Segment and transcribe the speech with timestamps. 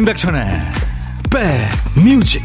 [0.00, 0.46] 임백천의
[1.30, 2.42] 백뮤직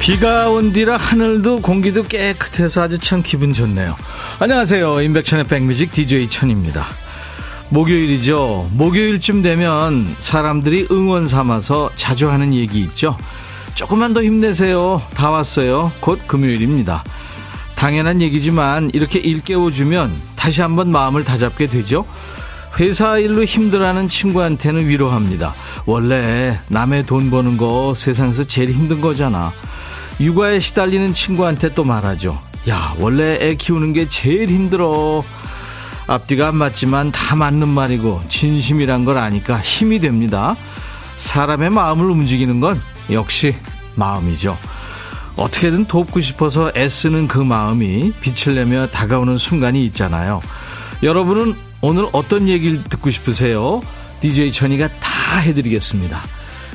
[0.00, 3.96] 비가 온 뒤라 하늘도 공기도 깨끗해서 아주 참 기분 좋네요.
[4.42, 5.02] 안녕하세요.
[5.02, 6.86] 임백천의 백뮤직 DJ 천입니다.
[7.68, 8.70] 목요일이죠.
[8.72, 13.18] 목요일쯤 되면 사람들이 응원 삼아서 자주 하는 얘기 있죠.
[13.74, 15.02] 조금만 더 힘내세요.
[15.12, 15.92] 다 왔어요.
[16.00, 17.04] 곧 금요일입니다.
[17.74, 22.06] 당연한 얘기지만 이렇게 일깨워주면 다시 한번 마음을 다잡게 되죠.
[22.78, 25.52] 회사 일로 힘들어하는 친구한테는 위로합니다.
[25.84, 29.52] 원래 남의 돈 버는 거 세상에서 제일 힘든 거잖아.
[30.18, 32.49] 육아에 시달리는 친구한테 또 말하죠.
[32.68, 35.22] 야, 원래 애 키우는 게 제일 힘들어.
[36.06, 40.56] 앞뒤가 안 맞지만 다 맞는 말이고 진심이란 걸 아니까 힘이 됩니다.
[41.16, 42.80] 사람의 마음을 움직이는 건
[43.10, 43.54] 역시
[43.94, 44.58] 마음이죠.
[45.36, 50.40] 어떻게든 돕고 싶어서 애쓰는 그 마음이 빛을 내며 다가오는 순간이 있잖아요.
[51.02, 53.80] 여러분은 오늘 어떤 얘기를 듣고 싶으세요?
[54.20, 56.20] DJ 천이가 다 해드리겠습니다.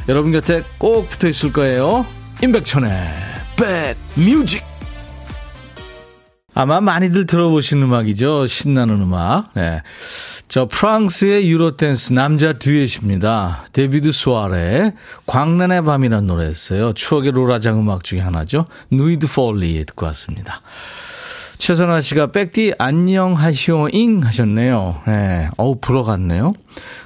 [0.08, 2.06] 여러분 곁에 꼭 붙어 있을 거예요.
[2.42, 2.92] 임백천의
[3.58, 4.64] 백 뮤직
[6.56, 8.48] 아마 많이들 들어보신 음악이죠.
[8.48, 9.54] 신나는 음악.
[9.56, 9.82] 네.
[10.48, 13.68] 저 프랑스의 유로댄스 남자 듀엣입니다.
[13.74, 14.94] Début de Soirée
[15.26, 16.94] 광란의 밤이라는 노래였어요.
[16.94, 18.68] 추억의 로라장 음악 중에 하나죠.
[18.90, 20.62] Nuit de Folie 듣고 왔습니다.
[21.58, 25.02] 최선아 씨가 백디 안녕하시오잉 하셨네요.
[25.08, 25.50] 네.
[25.58, 26.54] 어우, 불어 같네요.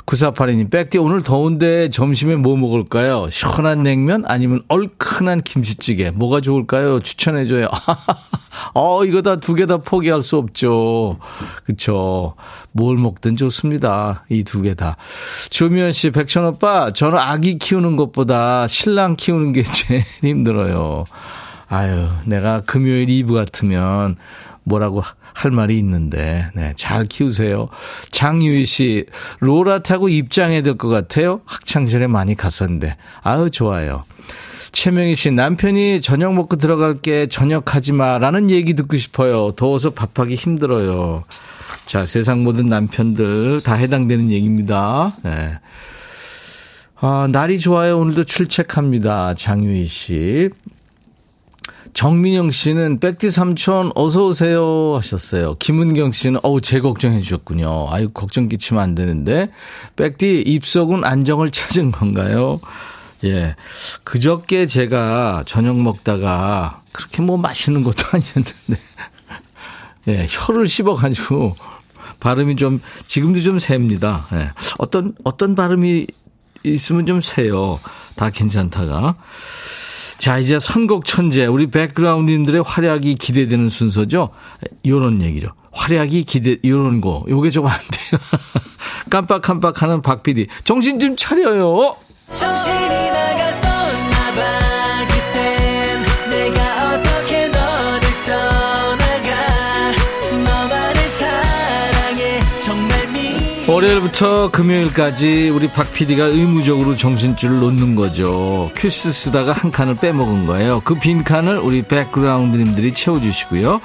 [0.06, 3.30] 9482님, 백디 오늘 더운데 점심에 뭐 먹을까요?
[3.32, 6.12] 시원한 냉면 아니면 얼큰한 김치찌개.
[6.12, 7.00] 뭐가 좋을까요?
[7.00, 7.68] 추천해줘요.
[8.74, 11.18] 어, 이거 다 두 개 다 포기할 수 없죠.
[11.64, 12.36] 그쵸.
[12.72, 14.26] 뭘 먹든 좋습니다.
[14.30, 14.96] 이 두 개 다.
[15.50, 21.06] 조미연 씨, 백천 오빠, 저는 아기 키우는 것보다 신랑 키우는 게 제일 힘들어요.
[21.68, 24.16] 아유, 내가 금요일 2부 같으면
[24.64, 25.02] 뭐라고
[25.34, 27.70] 할 말이 있는데, 네, 잘 키우세요.
[28.12, 29.06] 장유희 씨,
[29.40, 31.42] 로라 타고 입장해야 될 것 같아요.
[31.46, 32.96] 학창시절에 많이 갔었는데.
[33.24, 34.04] 아유, 좋아요.
[34.72, 38.18] 최명희 씨, 남편이 저녁 먹고 들어갈게, 저녁 하지 마.
[38.18, 39.52] 라는 얘기 듣고 싶어요.
[39.56, 41.24] 더워서 밥하기 힘들어요.
[41.86, 45.16] 자, 세상 모든 남편들 다 해당되는 얘기입니다.
[45.24, 45.60] 네.
[47.02, 47.98] 아, 날이 좋아요.
[48.00, 49.36] 오늘도 출첵합니다.
[49.36, 50.50] 장유희 씨.
[51.94, 55.56] 정민영 씨는 백디 삼촌 어서 오세요 하셨어요.
[55.56, 57.88] 김은경 씨는 어우 제 걱정해 주셨군요.
[57.90, 59.50] 아유 걱정 끼치면 안 되는데
[59.96, 62.60] 백디 입속은 안정을 찾은 건가요?
[63.26, 63.56] 예.
[64.04, 68.80] 그저께 제가 저녁 먹다가 그렇게 뭐 맛있는 것도 아니었는데
[70.08, 71.56] 예, 혀를 씹어 가지고
[72.20, 74.28] 발음이 좀 지금도 좀 셉니다.
[74.34, 74.52] 예.
[74.78, 76.08] 어떤 어떤 발음이
[76.64, 77.80] 있으면 좀 세요.
[78.16, 79.16] 다 괜찮다가.
[80.18, 84.32] 자, 이제 선곡 천재, 우리 백그라운드님들의 활약이 기대되는 순서죠?
[84.86, 85.54] 요런 얘기죠.
[85.72, 87.24] 활약이 기대, 요런 거.
[87.30, 88.20] 요게 좀 안 돼요.
[89.10, 90.48] 깜빡깜빡 하는 박 PD.
[90.66, 91.96] 정신 좀 차려요!
[103.68, 108.72] 월요일부터 금요일까지 우리 박 PD가 의무적으로 정신줄을 놓는 거죠.
[108.76, 110.82] 퀴즈 쓰다가 한 칸을 빼먹은 거예요.
[110.82, 113.80] 그 빈 칸을 우리 백그라운드님들이 채워주시고요.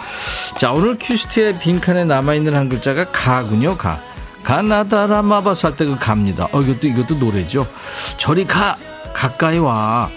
[0.59, 4.01] 자, 오늘 퀴즈트의 빈 칸에 남아있는 한 글자가 가군요, 가.
[4.45, 6.47] 가나다라 마바스 할 때 그 갑니다.
[6.53, 7.67] 어, 이것도, 이것도 노래죠.
[8.19, 8.77] 저리 가!
[9.13, 10.09] 가까이 와.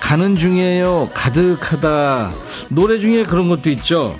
[0.00, 1.10] 가는 중이에요.
[1.14, 2.30] 가득하다.
[2.68, 4.16] 노래 중에 그런 것도 있죠.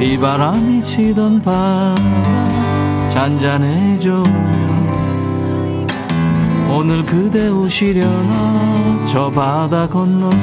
[0.00, 1.94] 이 바람이 치던 밤.
[3.12, 4.22] 잔잔해져
[6.70, 10.38] 오늘 그대 오시려나 저 바다 건너서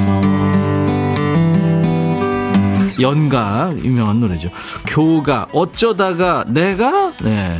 [3.00, 4.48] 연가 유명한 노래죠
[4.86, 7.58] 교가 어쩌다가 내가 네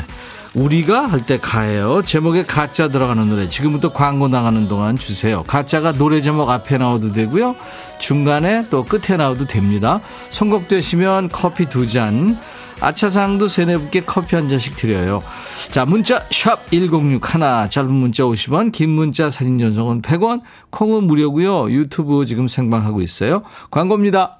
[0.54, 6.20] 우리가 할 때 가예요 제목에 가짜 들어가는 노래 지금부터 광고 나가는 동안 주세요 가짜가 노래
[6.20, 7.54] 제목 앞에 나와도 되고요
[8.00, 10.00] 중간에 또 끝에 나와도 됩니다
[10.30, 12.36] 선곡되시면 커피 두 잔
[12.80, 15.22] 아차상도 세네 분께 커피 한 잔씩 드려요.
[15.70, 17.20] 자, 문자 샵 1061,
[17.68, 21.70] 짧은 문자 50원, 긴 문자 사진 전송은 100원, 콩은 무료고요.
[21.72, 23.42] 유튜브 지금 생방하고 있어요.
[23.70, 24.39] 광고입니다.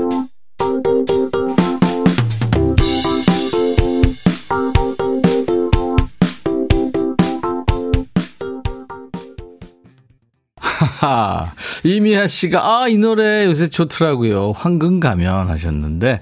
[11.01, 11.51] 하하.
[11.83, 14.51] 이미아 씨가, 아, 이 노래 요새 좋더라고요.
[14.55, 16.19] 황금 가면 하셨는데,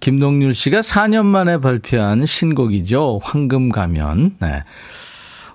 [0.00, 3.20] 김동률 씨가 4년 만에 발표한 신곡이죠.
[3.22, 4.34] 황금 가면.
[4.40, 4.64] 네.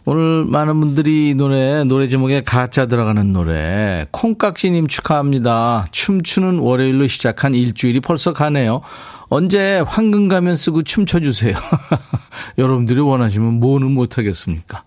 [0.06, 5.88] 오늘 많은 분들이 이 노래, 노래 제목에 가짜 들어가는 노래, 콩깍지님 축하합니다.
[5.92, 8.82] 춤추는 월요일로 시작한 일주일이 벌써 가네요.
[9.28, 11.54] 언제 황금 가면 쓰고 춤춰주세요.
[12.58, 14.84] 여러분들이 원하시면 뭐는 못하겠습니까?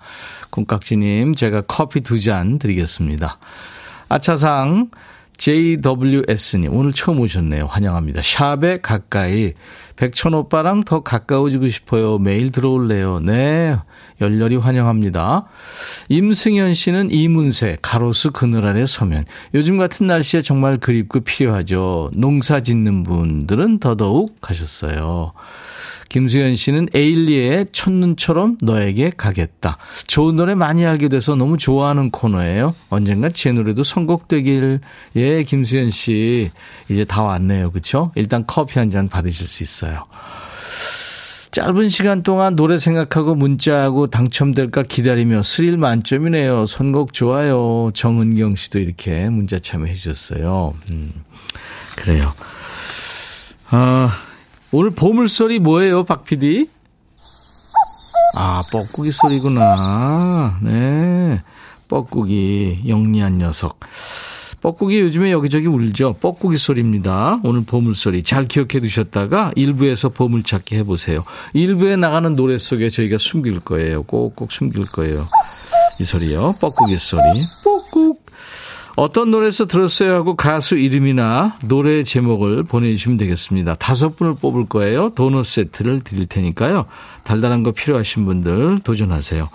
[0.52, 3.38] 콩깍지님, 제가 커피 두 잔 드리겠습니다.
[4.08, 4.90] 아차상,
[5.38, 7.66] JWS님, 오늘 처음 오셨네요.
[7.66, 8.20] 환영합니다.
[8.22, 9.54] 샵에 가까이.
[9.96, 12.18] 백천 오빠랑 더 가까워지고 싶어요.
[12.18, 13.20] 매일 들어올래요.
[13.20, 13.76] 네.
[14.20, 15.46] 열렬히 환영합니다.
[16.08, 19.24] 임승현 씨는 이문세, 가로수 그늘 아래 서면.
[19.54, 22.10] 요즘 같은 날씨에 정말 그립고 필요하죠.
[22.14, 25.32] 농사 짓는 분들은 더더욱 가셨어요.
[26.12, 29.78] 김수현 씨는 에일리의 첫눈처럼 너에게 가겠다.
[30.06, 32.74] 좋은 노래 많이 알게 돼서 너무 좋아하는 코너예요.
[32.90, 34.80] 언젠가 제 노래도 선곡되길.
[35.16, 36.50] 예, 김수현 씨.
[36.90, 37.70] 이제 다 왔네요.
[37.70, 38.12] 그쵸?
[38.14, 40.04] 일단 커피 한 잔 받으실 수 있어요.
[41.50, 46.66] 짧은 시간 동안 노래 생각하고 문자하고 당첨될까 기다리며 스릴 만점이네요.
[46.66, 47.90] 선곡 좋아요.
[47.94, 50.74] 정은경 씨도 이렇게 문자 참여해 주셨어요.
[50.90, 51.10] 음,
[51.96, 52.30] 그래요.
[53.70, 54.14] 아,
[54.74, 56.68] 오늘 보물소리 뭐예요, 박 PD?
[58.34, 60.58] 아, 뻐꾸기 소리구나.
[60.62, 61.42] 네.
[61.88, 63.80] 뻐꾸기, 영리한 녀석.
[64.62, 66.14] 뻐꾸기 요즘에 여기저기 울죠.
[66.20, 67.40] 뻐꾸기 소리입니다.
[67.42, 71.24] 오늘 보물소리 잘 기억해 두셨다가 일부에서 보물찾기 해보세요.
[71.52, 74.04] 일부에 나가는 노래 속에 저희가 숨길 거예요.
[74.04, 75.26] 꼭꼭 숨길 거예요.
[76.00, 76.54] 이 소리요.
[76.60, 77.22] 뻐꾸기 소리.
[77.64, 78.21] 뻐꾹.
[78.94, 83.76] 어떤 노래에서 들었어요 하고 가수 이름이나 노래 제목을 보내주시면 되겠습니다.
[83.76, 85.10] 다섯 분을 뽑을 거예요.
[85.10, 86.86] 도넛 세트를 드릴 테니까요.
[87.24, 89.48] 달달한 거 필요하신 분들 도전하세요.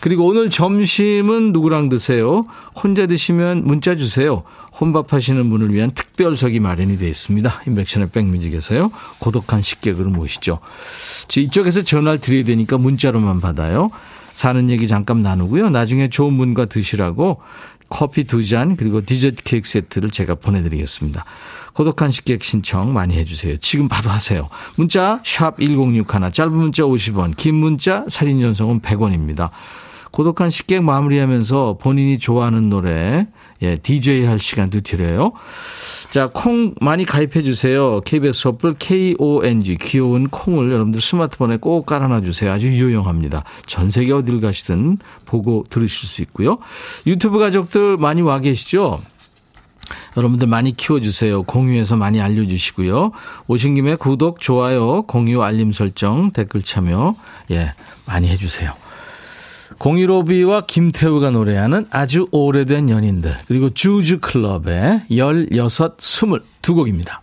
[0.00, 2.42] 그리고 오늘 점심은 누구랑 드세요?
[2.74, 4.42] 혼자 드시면 문자 주세요.
[4.80, 7.62] 혼밥 하시는 분을 위한 특별석이 마련이 되어 있습니다.
[7.66, 8.90] 인백션의 백뮤직에서요.
[9.18, 10.58] 고독한 식객을 모시죠.
[11.36, 13.90] 이쪽에서 전화를 드려야 되니까 문자로만 받아요.
[14.32, 15.70] 사는 얘기 잠깐 나누고요.
[15.70, 17.42] 나중에 좋은 분과 드시라고
[17.90, 21.24] 커피 두 잔 그리고 디저트 케이크 세트를 제가 보내드리겠습니다.
[21.74, 23.56] 고독한 식객 신청 많이 해주세요.
[23.58, 24.48] 지금 바로 하세요.
[24.76, 29.50] 문자 샵 1061, 짧은 문자 50원, 긴 문자 사진 전송은 100원입니다.
[30.10, 33.26] 고독한 식객 마무리하면서 본인이 좋아하는 노래
[33.62, 35.32] 예, DJ 할 시간도 드려요.
[36.10, 38.00] 자, 콩 많이 가입해 주세요.
[38.00, 42.50] KBS 어플 KONG 귀여운 콩을 여러분들 스마트폰에 꼭 깔아놔 주세요.
[42.50, 43.44] 아주 유용합니다.
[43.66, 46.58] 전 세계 어딜 가시든 보고 들으실 수 있고요.
[47.06, 49.00] 유튜브 가족들 많이 와 계시죠?
[50.16, 51.44] 여러분들 많이 키워주세요.
[51.44, 53.12] 공유해서 많이 알려주시고요.
[53.46, 57.14] 오신 김에 구독, 좋아요, 공유, 알림 설정, 댓글 참여,
[57.52, 57.72] 예,
[58.06, 58.72] 많이 해주세요.
[59.80, 65.48] 공일오비와 김태우가 노래하는 아주 오래된 연인들 그리고 주주클럽의 16,
[65.98, 67.22] 20, 두 곡입니다.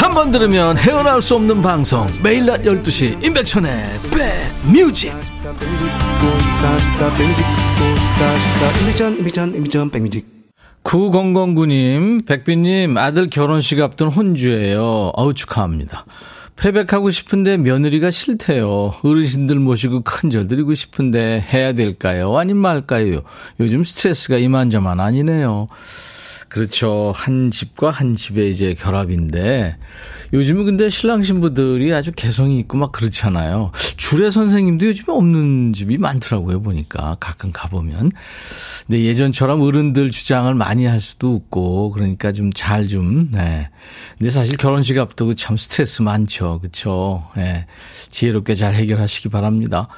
[0.00, 3.70] 한 번 들으면 헤어나올 수 없는 방송 매일 낮 12시 임백천의
[9.90, 10.26] 백뮤직
[10.82, 16.04] 구공공구님 백빈님 아들 결혼식 앞둔 혼주예요 어우 축하합니다
[16.56, 18.94] 패백하고 싶은데 며느리가 싫대요.
[19.04, 22.36] 어르신들 모시고 큰절 드리고 싶은데 해야 될까요?
[22.36, 23.20] 아님 말까요?
[23.60, 25.68] 요즘 스트레스가 이만저만 아니네요.
[26.48, 27.12] 그렇죠.
[27.14, 29.76] 한 집과 한 집의 이제 결합인데
[30.32, 33.72] 요즘은 근데 신랑 신부들이 아주 개성이 있고 막 그렇잖아요.
[33.96, 36.60] 주례 선생님도 요즘에 없는 집이 많더라고요.
[36.60, 38.10] 보니까 가끔 가보면.
[38.86, 43.70] 근데 예전처럼 어른들 주장을 많이 할 수도 없고 그러니까 좀 잘좀 좀, 네.
[44.18, 46.58] 근데 사실 결혼식 앞두고 참 스트레스 많죠.
[46.60, 47.28] 그렇죠.
[47.36, 47.66] 네.
[48.10, 49.88] 지혜롭게 잘 해결하시기 바랍니다.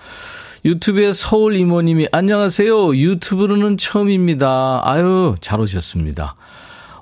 [0.62, 2.94] 유튜브에 서울 이모님이 안녕하세요.
[2.94, 4.82] 유튜브로는 처음입니다.
[4.84, 6.36] 아유, 잘 오셨습니다.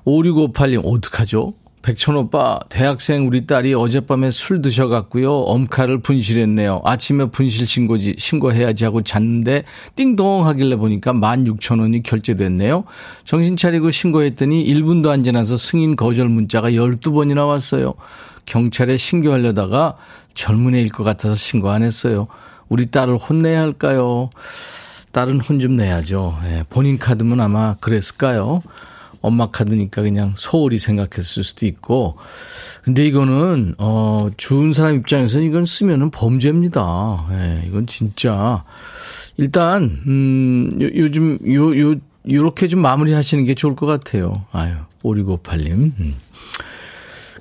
[0.05, 1.53] 5658님, 어떡하죠?
[1.83, 5.33] 백천 오빠, 대학생 우리 딸이 어젯밤에 술 드셔갖고요.
[5.33, 6.83] 엄카를 분실했네요.
[6.85, 9.65] 아침에 분실 신고지, 신고해야지 하고 잤는데
[9.97, 12.85] 띵동 하길래 보니까 16,000원이 결제됐네요.
[13.25, 17.95] 정신 차리고 신고했더니 1분도 안 지나서 승인 거절 문자가 12번이나 왔어요.
[18.45, 19.97] 경찰에 신고하려다가
[20.35, 22.29] 젊은 애일 것 같아서 신고 안 했어요.
[22.69, 24.31] 우리 딸을 혼내야 할까요?
[25.13, 26.39] 딸은 혼 좀 내야죠.
[26.45, 28.63] 예, 본인 카드면 아마 그랬을까요?
[29.21, 32.17] 엄마 카드니까 그냥 소홀히 생각했을 수도 있고.
[32.85, 37.27] 근데 이거는, 어, 주운 사람 입장에서는 이건 쓰면은 범죄입니다.
[37.33, 38.65] 예, 이건 진짜.
[39.37, 41.95] 일단, 음, 요, 요즘, 요, 요,
[42.31, 44.33] 요렇게 좀 마무리 하시는 게 좋을 것 같아요.
[44.53, 45.73] 아유, 5658님.
[45.99, 46.15] 음.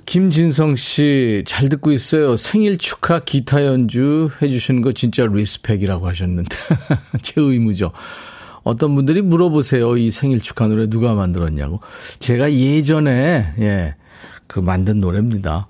[0.08, 2.38] 김진성 씨, 잘 듣고 있어요.
[2.38, 6.56] 생일 축하 기타 연주 해주시는 거 진짜 respect이라고 하셨는데.
[7.20, 7.92] 제 의무죠.
[8.62, 9.98] 어떤 분들이 물어보세요.
[9.98, 11.80] 이 생일 축하 노래 누가 만들었냐고.
[12.20, 13.96] 제가 예전에, 예,
[14.46, 15.66] 그 만든 노래입니다.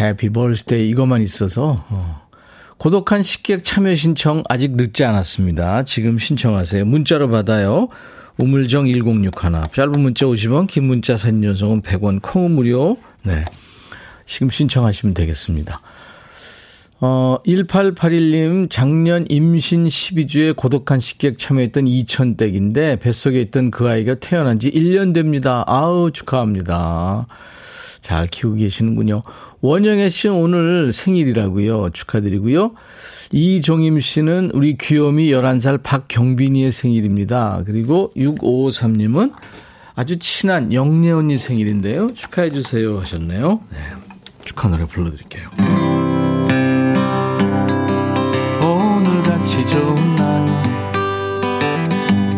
[0.00, 2.22] Happy birthday 이것만 있어서, 어.
[2.78, 5.84] 고독한 식객 참여 신청 아직 늦지 않았습니다.
[5.84, 6.86] 지금 신청하세요.
[6.86, 7.88] 문자로 받아요.
[8.38, 9.32] 우물정 1061.
[9.74, 12.96] 짧은 문자 50원, 긴 문자 사진 전송은 100원, 콩은 무료.
[13.22, 13.44] 네.
[14.26, 15.80] 지금 신청하시면 되겠습니다.
[17.02, 24.70] 어, 1881님, 작년 임신 12주에 고독한 식객 참여했던 이천댁인데, 뱃속에 있던 그 아이가 태어난 지
[24.70, 25.64] 1년 됩니다.
[25.66, 27.26] 아우, 축하합니다.
[28.02, 29.22] 잘 키우고 계시는군요.
[29.62, 31.90] 원영애 씨는 오늘 생일이라고요.
[31.90, 32.72] 축하드리고요.
[33.32, 37.62] 이종임 씨는 우리 귀요미 11살 박경빈이의 생일입니다.
[37.64, 39.32] 그리고 6553님은
[40.00, 42.14] 아주 친한 영래 언니 생일인데요.
[42.14, 43.60] 축하해 주세요 하셨네요.
[43.68, 43.78] 네.
[44.42, 45.50] 축하 노래 불러드릴게요.
[48.62, 50.46] 오늘같이 좋은 날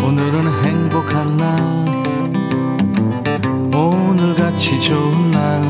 [0.02, 1.57] 오늘은 행복한 날
[3.73, 5.62] 오늘같이 좋은 날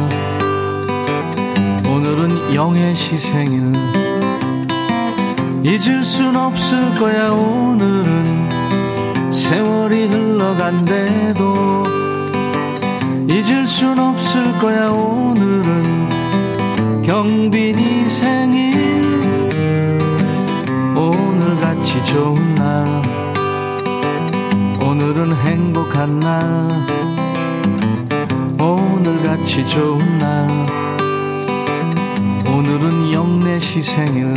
[1.86, 3.70] 오늘은 영애 시 생일
[5.62, 8.21] 잊을 순 없을 거야 오늘은
[9.32, 11.82] 세월이 흘러간대도
[13.28, 16.10] 잊을 순 없을 거야 오늘은.
[17.02, 18.72] 경빈이 생일
[20.94, 22.86] 오늘같이 좋은 날.
[24.82, 26.68] 오늘은 행복한 날.
[28.60, 30.46] 오늘같이 좋은 날.
[32.46, 34.34] 오늘은 영래시 생일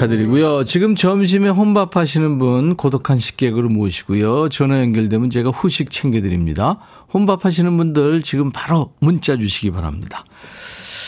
[0.00, 0.64] 축하드리고요.
[0.64, 4.48] 지금 점심에 혼밥 하시는 분 고독한 식객으로 모시고요.
[4.48, 6.78] 전화 연결되면 제가 후식 챙겨드립니다.
[7.12, 10.24] 혼밥 하시는 분들 지금 바로 문자 주시기 바랍니다.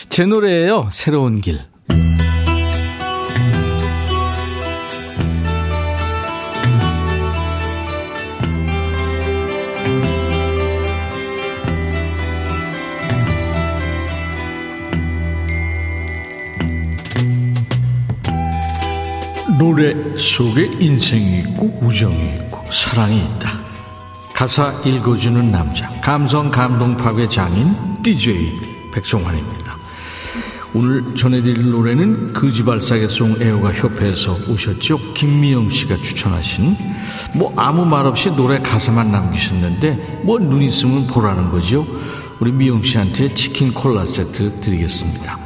[0.08, 0.88] 제 노래예요.
[0.92, 1.71] 새로운 길.
[19.62, 23.60] 노래 속에 인생이 있고 우정이 있고 사랑이 있다.
[24.34, 29.76] 가사 읽어주는 남자 감성 감동 파괴 장인 DJ 백종환입니다.
[30.74, 35.12] 오늘 전해드릴 노래는 그지발사계송 애호가 협회에서 오셨죠.
[35.14, 36.76] 김미영 씨가 추천하신
[37.36, 41.86] 뭐 아무 말 없이 노래 가사만 남기셨는데 뭐 눈 있으면 보라는 거죠.
[42.40, 45.38] 우리 미영 씨한테 치킨 콜라 세트 드리겠습니다.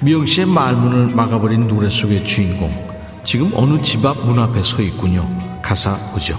[0.00, 2.89] 미영 씨의 말문을 막아버린 노래 속의 주인공
[3.24, 5.28] 지금 어느 집 앞 문 앞에 서 있군요.
[5.62, 6.38] 가사 보죠.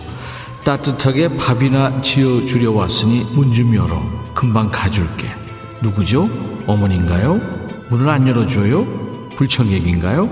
[0.63, 4.01] 따뜻하게 밥이나 지어 주려 왔으니 문 좀 열어.
[4.33, 5.27] 금방 가줄게.
[5.81, 6.29] 누구죠?
[6.67, 7.39] 어머니인가요?
[7.89, 8.85] 문을 안 열어줘요?
[9.35, 10.29] 불청객인가요?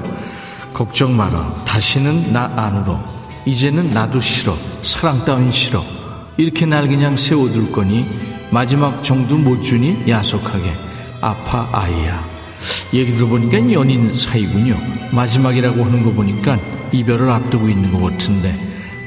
[0.73, 1.51] 걱정 마라.
[1.65, 3.03] 다시는 나 안 울어.
[3.45, 4.55] 이제는 나도 싫어.
[4.83, 5.83] 사랑 따윈 싫어.
[6.37, 8.05] 이렇게 날 그냥 세워둘 거니
[8.51, 10.73] 마지막 정도 못 주니 야속하게.
[11.21, 12.23] 아파 아이야.
[12.93, 14.75] 얘기 들어보니까 연인 사이군요.
[15.11, 16.57] 마지막이라고 하는 거 보니까
[16.91, 18.53] 이별을 앞두고 있는 것 같은데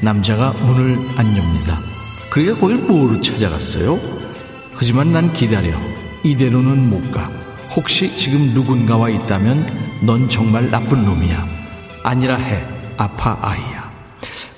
[0.00, 1.80] 남자가 문을 안 엽니다.
[2.30, 3.98] 그러니까 거길 뭐로 찾아갔어요?
[4.74, 5.72] 하지만 난 기다려.
[6.22, 7.30] 이대로는 못 가.
[7.74, 9.66] 혹시 지금 누군가와 있다면
[10.06, 11.46] 넌 정말 나쁜 놈이야.
[12.04, 12.64] 아니라 해.
[12.96, 13.90] 아파 아이야.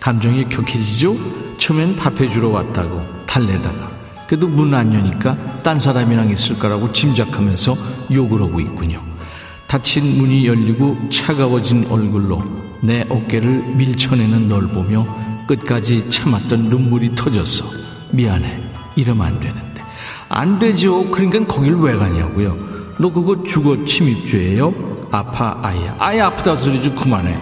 [0.00, 1.16] 감정이 격해지죠?
[1.58, 3.88] 처음엔 밥해 주러 왔다고 달래다가
[4.26, 7.76] 그래도 문 안 여니까 딴 사람이랑 있을 거라고 짐작하면서
[8.12, 9.00] 욕을 하고 있군요.
[9.66, 12.40] 닫힌 문이 열리고 차가워진 얼굴로
[12.82, 15.06] 내 어깨를 밀쳐내는 널 보며
[15.46, 17.64] 끝까지 참았던 눈물이 터졌어.
[18.10, 18.58] 미안해.
[18.96, 19.82] 이러면 안 되는데.
[20.28, 21.04] 안 되죠.
[21.10, 22.56] 그러니까 거길 왜 가냐고요.
[23.00, 24.72] 너 그거 주거 침입죄예요?
[25.10, 25.96] 아파 아이야.
[25.98, 27.36] 아이 아프다 소리 좀 그만해.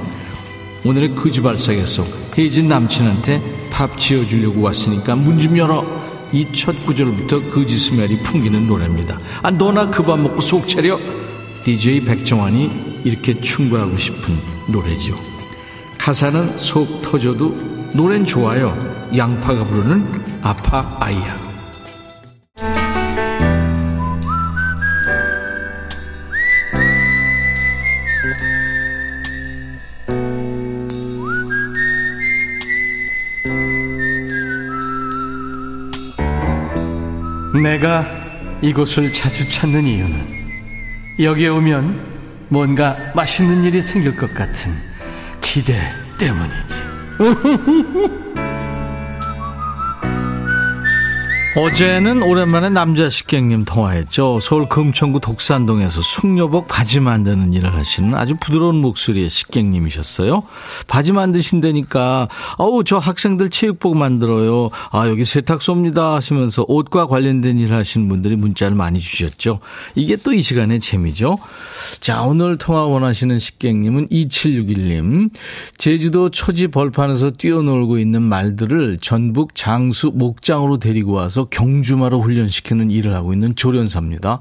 [0.84, 5.84] 오늘의 거지발사계속 혜진 남친한테 밥 지어주려고 왔으니까 문 좀 열어.
[6.32, 9.18] 이 첫 구절부터 거짓 스멜이 풍기는 노래입니다.
[9.42, 10.98] 아, 너나 그 밥 먹고 속 차려.
[11.64, 14.36] DJ 백종환이 이렇게 충고하고 싶은
[14.68, 15.16] 노래죠.
[15.98, 17.50] 가사는 속 터져도
[17.94, 18.74] 노래는 좋아요.
[19.16, 21.52] 양파가 부르는 아파 아이야.
[37.62, 38.04] 내가
[38.60, 40.41] 이곳을 자주 찾는 이유는
[41.24, 42.12] 여기에 오면
[42.48, 44.72] 뭔가 맛있는 일이 생길 것 같은
[45.40, 45.74] 기대
[46.18, 46.82] 때문이지.
[51.54, 54.40] 어제는 오랜만에 남자 식객님 통화했죠.
[54.40, 60.44] 서울 금천구 독산동에서 숙녀복 바지 만드는 일을 하시는 아주 부드러운 목소리의 식객님이셨어요.
[60.88, 64.70] 바지 만드신다니까, 어우, 저 학생들 체육복 만들어요.
[64.92, 66.14] 아, 여기 세탁소입니다.
[66.14, 69.58] 하시면서 옷과 관련된 일을 하시는 분들이 문자를 많이 주셨죠.
[69.94, 71.36] 이게 또 이 시간의 재미죠.
[72.00, 75.28] 자, 오늘 통화 원하시는 식객님은 2761님.
[75.76, 83.32] 제주도 초지 벌판에서 뛰어놀고 있는 말들을 전북 장수 목장으로 데리고 와서 경주마로 훈련시키는 일을 하고
[83.32, 84.40] 있는 조련사입니다.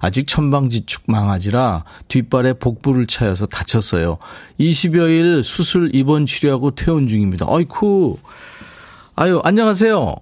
[0.00, 4.18] 아직 천방지축 망아지라 뒷발에 복부를 차여서 다쳤어요.
[4.60, 7.46] 20여일 수술 입원 치료하고 퇴원 중입니다.
[7.48, 8.18] 어이쿠.
[9.16, 10.14] 아유, 안녕하세요.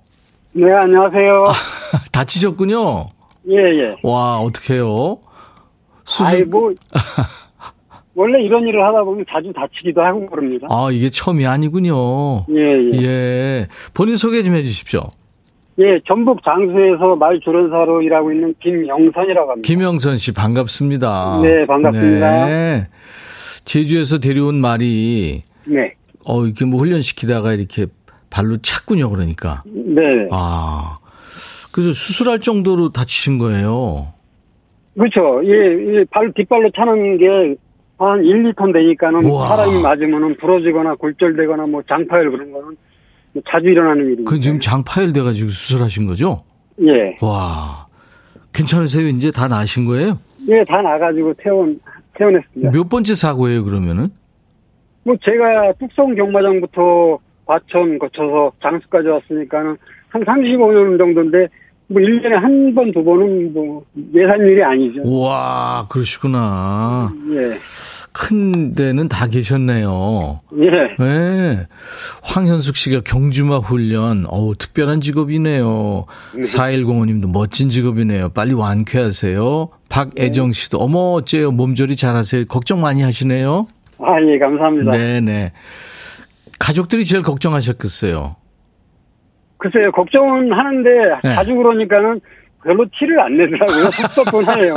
[0.52, 1.44] 네, 안녕하세요.
[2.12, 3.08] 다치셨군요.
[3.48, 3.96] 예, 예.
[4.02, 5.18] 와, 어떡해요?
[6.04, 6.26] 수술.
[6.26, 6.70] 아이, 뭐,
[8.14, 10.66] 원래 이런 일을 하다 보면 자주 다치기도 하고 그럽니다.
[10.70, 12.44] 아, 이게 처음이 아니군요.
[12.50, 13.02] 예, 예.
[13.02, 13.68] 예.
[13.94, 15.04] 본인 소개 좀 해주십시오.
[15.78, 19.66] 예, 전북 장수에서 말 조련사로 일하고 있는 김영선이라고 합니다.
[19.66, 21.40] 김영선 씨, 반갑습니다.
[21.42, 22.46] 네, 반갑습니다.
[22.46, 22.88] 네.
[23.64, 25.94] 제주에서 데려온 말이, 네.
[26.24, 27.86] 어, 이렇게 뭐 훈련시키다가 이렇게
[28.28, 29.62] 발로 찼군요, 그러니까.
[29.66, 30.28] 네.
[30.30, 30.96] 아.
[31.72, 34.12] 그래서 수술할 정도로 다치신 거예요.
[34.98, 35.40] 그렇죠.
[35.44, 35.50] 예,
[35.96, 37.56] 예, 발, 뒷발로 차는 게
[37.98, 39.48] 한 1, 2톤 되니까는 우와.
[39.48, 42.74] 사람이 맞으면은 부러지거나 골절되거나 뭐 장파열 그런 거는 뭐
[43.48, 44.30] 자주 일어나는 일입니다.
[44.30, 46.44] 그 지금 장 파열 돼가지고 수술하신 거죠?
[46.82, 47.16] 예.
[47.20, 47.86] 와.
[48.52, 49.08] 괜찮으세요?
[49.08, 50.18] 이제 다 나신 거예요?
[50.48, 51.80] 예, 다 나가지고 퇴원,
[52.14, 52.70] 퇴원했습니다.
[52.70, 54.08] 몇 번째 사고예요, 그러면은?
[55.04, 59.76] 뭐 제가 뚝성 경마장부터 과천 거쳐서 장수까지 왔으니까는
[60.08, 61.48] 한 35년 정도인데
[61.92, 65.02] 뭐 1년에 한 번, 두 번은 뭐 예산일이 아니죠.
[65.04, 67.12] 우와, 그러시구나.
[67.32, 67.58] 예.
[68.12, 70.40] 큰 데는 다 계셨네요.
[70.58, 70.70] 예.
[71.02, 71.66] 네.
[72.22, 76.04] 황현숙 씨가 경주마 훈련, 어우, 특별한 직업이네요.
[76.34, 78.28] 4105님도 멋진 직업이네요.
[78.30, 79.68] 빨리 완쾌하세요.
[79.88, 81.52] 박애정 씨도, 어머, 어째요.
[81.52, 82.44] 몸조리 잘하세요.
[82.46, 83.66] 걱정 많이 하시네요.
[83.98, 84.90] 아, 예, 감사합니다.
[84.90, 85.52] 네네.
[86.58, 88.36] 가족들이 제일 걱정하셨겠어요.
[89.62, 90.90] 글쎄요, 걱정은 하는데
[91.22, 91.34] 네.
[91.36, 92.20] 자주 그러니까는
[92.64, 93.90] 별로 티를 안 내더라고요.
[94.14, 94.74] 섭섭하네요.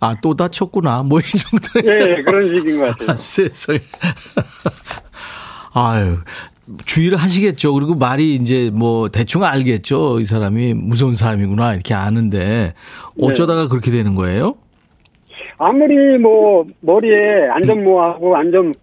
[0.00, 1.02] 아, 또 다쳤구나.
[1.04, 1.88] 뭐 이 정도.
[1.88, 3.10] 예, 그런 식인 것 같아요.
[3.10, 3.78] 아, 세상에.
[5.72, 6.18] 아유.
[6.84, 7.72] 주의를 하시겠죠.
[7.74, 10.18] 그리고 말이 이제 뭐 대충 알겠죠.
[10.18, 11.74] 이 사람이 무서운 사람이구나.
[11.74, 12.74] 이렇게 아는데
[13.20, 14.56] 어쩌다가 그렇게 되는 거예요?
[15.58, 18.74] 아무리 뭐 머리에 안전모하고 안전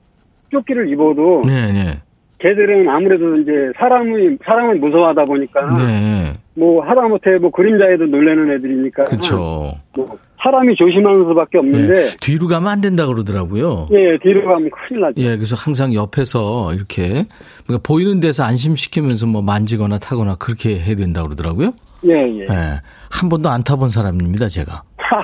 [0.49, 2.01] 조끼를 입어도 네, 네.
[2.43, 6.33] 걔들은 아무래도 이제 사람이 사람을 무서워하다 보니까 네.
[6.55, 9.73] 뭐 하다못해 뭐 그림자에도 놀라는 애들이니까 그렇죠.
[9.95, 12.17] 뭐 사람이 조심하는 수밖에 없는데 네.
[12.19, 13.87] 뒤로 가면 안 된다 그러더라고요.
[13.91, 15.13] 예 뒤로 가면 큰일 나죠.
[15.21, 17.27] 예, 그래서 항상 옆에서 이렇게
[17.65, 21.71] 그러니까 보이는 데서 안심시키면서 뭐 만지거나 타거나 그렇게 해야 된다 그러더라고요.
[22.07, 22.41] 예 예.
[22.41, 22.81] 예.
[23.09, 24.83] 한 번도 안 타본 사람입니다, 제가.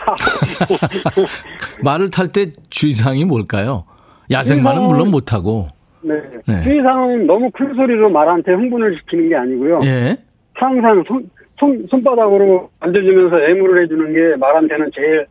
[1.84, 3.84] 말을 탈 때 주의사항이 뭘까요?
[4.32, 5.68] 야생말은 물론 못 타고.
[6.02, 6.16] 네.
[6.46, 6.64] 네.
[6.64, 9.80] 주의사항은 너무 큰 소리로 말한테 흥분을 시키는 게 아니고요.
[9.84, 10.18] 예.
[10.54, 15.26] 항상 손, 손 손바닥으로 만져주면서 애무를 해주는 게 말한테는 제일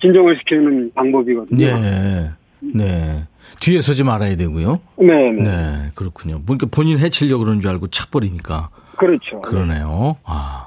[0.00, 1.66] 진정을 시키는 방법이거든요.
[1.66, 2.30] 예.
[2.60, 3.26] 네.
[3.60, 4.80] 뒤에 서지 말아야 되고요.
[4.98, 5.42] 네, 네.
[5.42, 5.90] 네.
[5.94, 6.40] 그렇군요.
[6.42, 8.70] 그러니까 본인 해치려고 그러는 줄 알고 착버리니까.
[8.96, 9.40] 그렇죠.
[9.42, 10.16] 그러네요.
[10.24, 10.66] 아.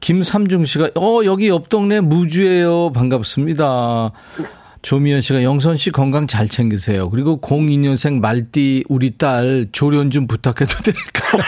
[0.00, 2.92] 김삼중 씨가, 어, 여기 옆 동네 무주예요.
[2.92, 4.12] 반갑습니다.
[4.82, 7.10] 조미연 씨가 영선 씨 건강 잘 챙기세요.
[7.10, 11.42] 그리고 02년생 말띠 우리 딸 조련 좀 부탁해도 될까요?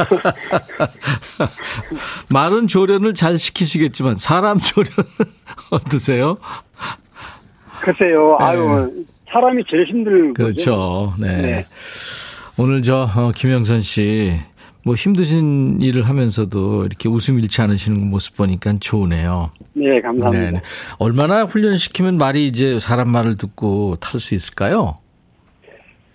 [2.30, 5.10] 말은 조련을 잘 시키시겠지만 사람 조련은
[5.70, 6.36] 어떠세요?
[7.80, 8.36] 글쎄요.
[8.40, 10.32] 아유 사람이 제일 힘들고 네.
[10.34, 11.14] 그렇죠.
[11.18, 11.36] 네.
[11.38, 11.66] 네.
[12.56, 14.38] 오늘 저 어, 김영선 씨
[14.84, 19.50] 뭐 힘드신 일을 하면서도 이렇게 웃음 잃지 않으시는 모습 보니까 좋으네요.
[19.74, 20.50] 네, 감사합니다.
[20.52, 20.62] 네.
[20.98, 24.98] 얼마나 훈련시키면 말이 이제 사람 말을 듣고 탈 수 있을까요?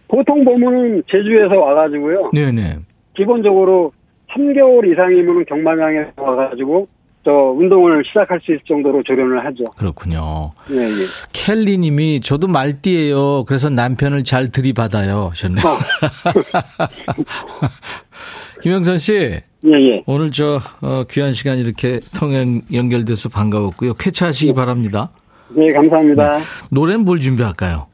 [0.07, 2.31] 보통 보면은 제주에서 와가지고요.
[2.33, 2.79] 네네.
[3.15, 3.91] 기본적으로
[4.31, 6.87] 3개월 이상이면 경마장에 와가지고
[7.25, 9.65] 저 운동을 시작할 수 있을 정도로 조련을 하죠.
[9.77, 10.51] 그렇군요.
[10.69, 10.91] 예, 예.
[11.33, 13.45] 켈리 님이 저도 말띠예요.
[13.45, 15.29] 그래서 남편을 잘 들이받아요.
[15.31, 15.65] 하셨네요.
[15.65, 15.77] 어.
[18.61, 20.03] 김영선 씨, 예, 예.
[20.05, 23.95] 오늘 저 어, 귀한 시간 이렇게 통행 연결돼서 반가웠고요.
[23.95, 25.09] 쾌차하시기 바랍니다.
[25.49, 26.37] 네, 감사합니다.
[26.69, 27.87] 노래는 뭘 준비할까요?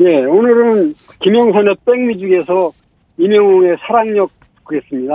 [0.00, 2.72] 예, 오늘은 김영선의 백뮤직에서
[3.18, 4.30] 이명웅의 사랑력
[4.66, 5.12] 듣겠습니다.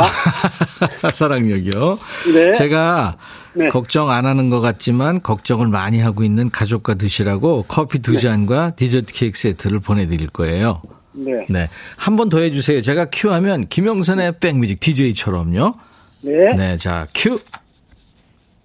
[1.11, 1.97] 사랑력이요.
[2.35, 2.51] 네.
[2.51, 3.17] 제가
[3.53, 3.69] 네.
[3.69, 9.13] 걱정 안 하는 것 같지만 걱정을 많이 하고 있는 가족과 드시라고 커피 두 잔과 디저트
[9.13, 10.81] 케이크 세트를 보내드릴 거예요.
[11.13, 11.45] 네.
[11.47, 11.67] 네.
[11.97, 12.81] 한 번 더 해주세요.
[12.81, 15.73] 제가 큐 하면 김영선의 백뮤직 DJ처럼요.
[16.21, 16.55] 네.
[16.55, 16.77] 네.
[16.77, 17.37] 자, 큐.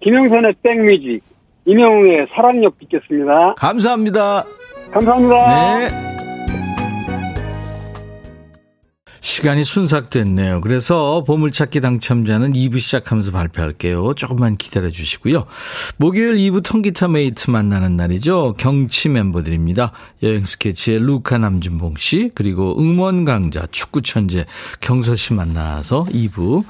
[0.01, 1.21] 김영선의 백뮤직,
[1.65, 3.53] 임영웅의 사랑역 듣겠습니다.
[3.57, 4.45] 감사합니다.
[4.91, 5.77] 감사합니다.
[5.77, 6.18] 네.
[9.21, 10.61] 시간이 순삭됐네요.
[10.61, 14.13] 그래서 보물찾기 당첨자는 2부 시작하면서 발표할게요.
[14.15, 15.45] 조금만 기다려 주시고요.
[15.97, 18.55] 목요일 2부 통기타 mate 만나는 날이죠.
[18.57, 19.91] 경치 멤버들입니다.
[20.23, 24.45] 여행 스케치의 루카 남준봉 씨, 그리고 음원 강자, 축구 천재
[24.79, 26.63] 경서 씨 만나서 2부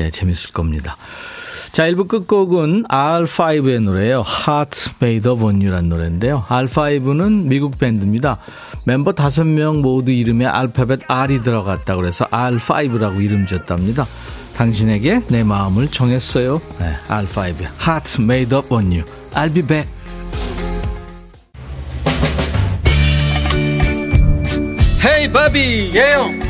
[0.00, 0.96] 예, 재밌을 겁니다.
[1.72, 4.24] 자, 1부 끝곡은 R5의 노래예요.
[4.26, 6.44] Heart Made Up On You라는 노래인데요.
[6.48, 8.38] R5는 미국 밴드입니다.
[8.84, 14.06] 멤버 5명 모두 이름에 알파벳 R이 들어갔다 그래서 R5라고 이름 지었답니다.
[14.56, 16.60] 당신에게 내 마음을 정했어요.
[16.80, 19.04] 네, R5의 Heart Made of On You.
[19.32, 19.88] I'll be back.
[25.04, 26.49] 헤이 바비 예영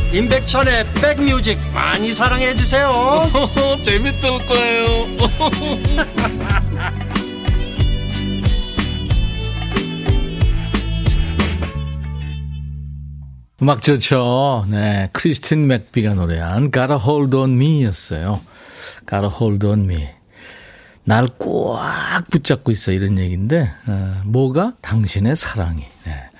[0.13, 2.91] 임백천의 백뮤직 많이 사랑해 주세요
[3.83, 5.05] 재밌을 거예요
[13.61, 14.65] 음악 좋죠.
[14.69, 15.09] 네.
[15.13, 18.41] 크리스틴 맥비가 노래한 Got a Hold On Me였어요.
[19.07, 20.09] Got a Hold On Me.
[21.03, 25.83] 날 꽉 붙잡고 있어 이런 얘기인데 어, 뭐가 당신의 사랑이.
[26.05, 26.30] 네.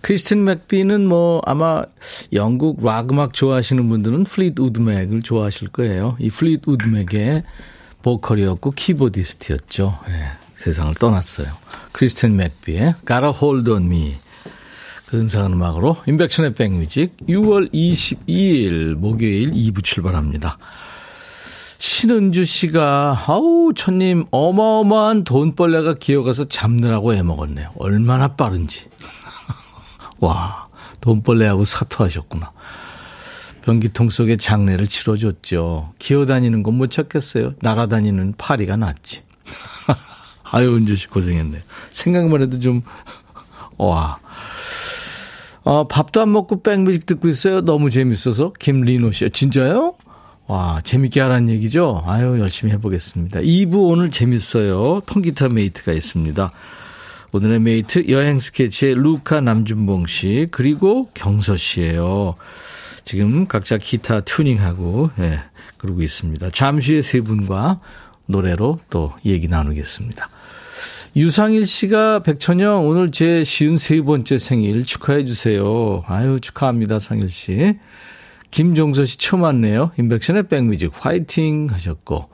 [0.00, 1.82] 크리스틴 맥비는 뭐 아마
[2.32, 6.16] 영국 락 음악 좋아하시는 분들은 플리트 우드맥을 좋아하실 거예요.
[6.18, 7.42] 이 플리트 우드맥의
[8.02, 9.98] 보컬이었고 keyboardist였죠.
[10.08, 10.12] 네.
[10.56, 11.48] 세상을 떠났어요.
[11.92, 14.16] 크리스틴 맥비의 Gotta Hold On Me.
[15.06, 20.58] 근사한 음악으로 인백션의 백뮤직 6월 22일 목요일 2부 출발합니다.
[21.78, 27.72] 신은주 씨가 아우 천님 어마어마한 돈벌레가 기어가서 잡느라고 애먹었네요.
[27.76, 28.86] 얼마나 빠른지.
[30.24, 30.64] 와
[31.00, 32.52] 돈벌레하고 사투하셨구나.
[33.62, 35.92] 변기통 속에 장례를 치러줬죠.
[35.98, 37.54] 기어다니는 건 못 찾겠어요.
[37.60, 39.22] 날아다니는 파리가 낫지.
[40.44, 41.62] 아유 은주 씨 고생했네요.
[41.90, 42.82] 생각만 해도 좀
[43.76, 44.18] 와.
[45.62, 47.62] 어, 밥도 안 먹고 백뮤직 듣고 있어요.
[47.62, 48.52] 너무 재밌어서.
[48.58, 49.30] 김리노 씨.
[49.30, 49.94] 진짜요?
[50.46, 52.02] 와, 재밌게 하라는 얘기죠?
[52.06, 53.40] 아유, 열심히 해보겠습니다.
[53.40, 55.00] 2부 오늘 재밌어요.
[55.06, 56.50] 통기타 mate가 있습니다.
[57.34, 62.36] 오늘의 mate 여행 스케치의 루카 남준봉 씨, 그리고 경서 씨예요
[63.04, 65.40] 지금 각자 기타 튜닝하고, 예,
[65.76, 66.50] 그러고 있습니다.
[66.50, 67.80] 잠시 후에 세 분과
[68.26, 70.30] 노래로 또 얘기 나누겠습니다.
[71.16, 76.04] 유상일 씨가 백천영 오늘 제 쉬운 세 번째 생일 축하해 주세요.
[76.06, 77.76] 아유 축하합니다 상일 씨.
[78.52, 79.90] 김종서 씨 처음 왔네요.
[79.98, 82.28] 인백션의 백뮤직 화이팅 하셨고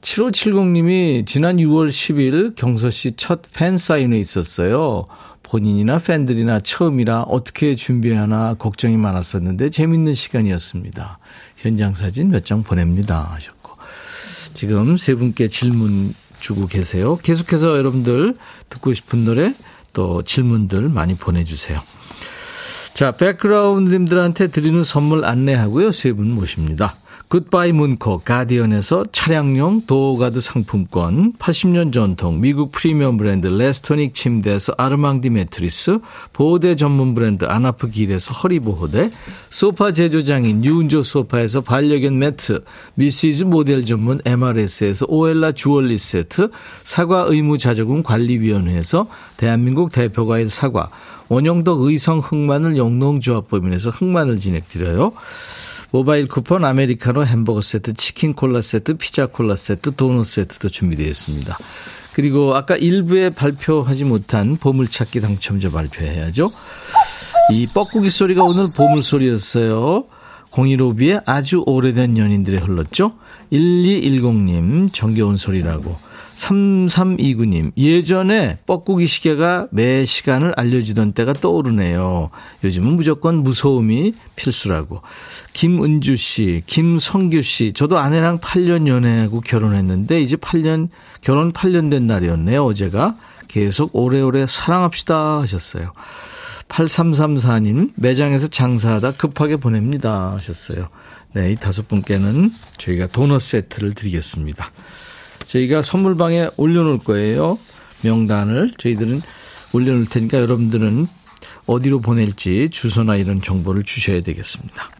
[0.00, 5.06] 7570님이 지난 6월 10일 경서 씨 첫 팬 사인회 있었어요.
[5.42, 11.18] 본인이나 팬들이나 처음이라 어떻게 준비하나 걱정이 많았었는데 재밌는 시간이었습니다.
[11.56, 13.72] 현장 사진 몇 장 보냅니다 하셨고
[14.54, 17.18] 지금 세 분께 질문 주고 계세요.
[17.22, 18.36] 계속해서 여러분들
[18.70, 19.54] 듣고 싶은 노래
[19.92, 21.82] 또 질문들 많이 보내주세요.
[22.94, 25.90] 자, 백그라운드님들한테 드리는 선물 안내하고요.
[25.92, 26.96] 세 분 모십니다.
[27.30, 36.00] 굿바이 문코 가디언에서 차량용 도어가드 상품권 80년 전통 미국 프리미엄 브랜드 레스토닉 침대에서 아르망디 매트리스
[36.32, 39.12] 보호대 전문 브랜드 아나프길에서 허리보호대
[39.48, 42.64] 소파 제조장인 뉴운조 소파에서 반려견 매트
[42.96, 46.50] 미시즈 모델 전문 MRS에서 오엘라 주얼리 세트
[46.82, 50.90] 사과 의무 자조금 관리위원회에서 대한민국 대표과일 사과
[51.28, 55.12] 원영덕 의성 흑마늘 영농조합법인에서 흑마늘 진행드려요.
[55.92, 61.58] 모바일 쿠폰, 아메리카노 햄버거 세트, 치킨 콜라 세트, 피자 콜라 세트, 도넛 세트도 준비되어 있습니다.
[62.14, 66.50] 그리고 아까 일부에 발표하지 못한 보물찾기 당첨자 발표해야죠.
[67.52, 70.04] 이 뻐꾸기 소리가 오늘 보물소리였어요.
[70.50, 73.12] 015B의 아주 오래된 연인들에 흘렀죠.
[73.52, 75.96] 1210님 정겨운 소리라고.
[76.34, 82.30] 3329님, 예전에 뻐꾸기 시계가 매 시간을 알려주던 때가 떠오르네요.
[82.64, 85.02] 요즘은 무조건 무서움이 필수라고.
[85.52, 90.88] 김은주 씨, 김성규 씨, 저도 아내랑 8년 연애하고 결혼했는데 이제 8년,
[91.20, 93.16] 결혼 8년 된 날이었네요, 어제가.
[93.48, 95.92] 계속 오래오래 사랑합시다 하셨어요.
[96.68, 100.88] 8334님, 매장에서 장사하다 급하게 보냅니다 하셨어요.
[101.32, 104.70] 네, 이 다섯 분께는 저희가 도넛 세트를 드리겠습니다.
[105.50, 107.58] 저희가 선물방에 올려놓을 거예요.
[108.02, 109.20] 명단을 저희들은
[109.72, 111.08] 올려놓을 테니까 여러분들은
[111.66, 114.90] 어디로 보낼지 주소나 이런 정보를 주셔야 되겠습니다.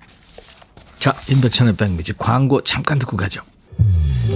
[0.98, 3.42] 자, 임백천의 백미지 광고 잠깐 듣고 가죠.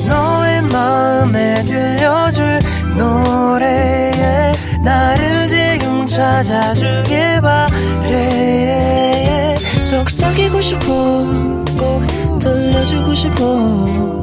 [0.06, 2.60] 너의 마음에 들려줄
[2.96, 4.52] 노래에
[4.84, 9.56] 나를 지금 찾아주길 바래
[9.90, 10.86] 속삭이고 싶어
[11.76, 12.06] 꼭
[12.40, 14.22] 들려주고 싶어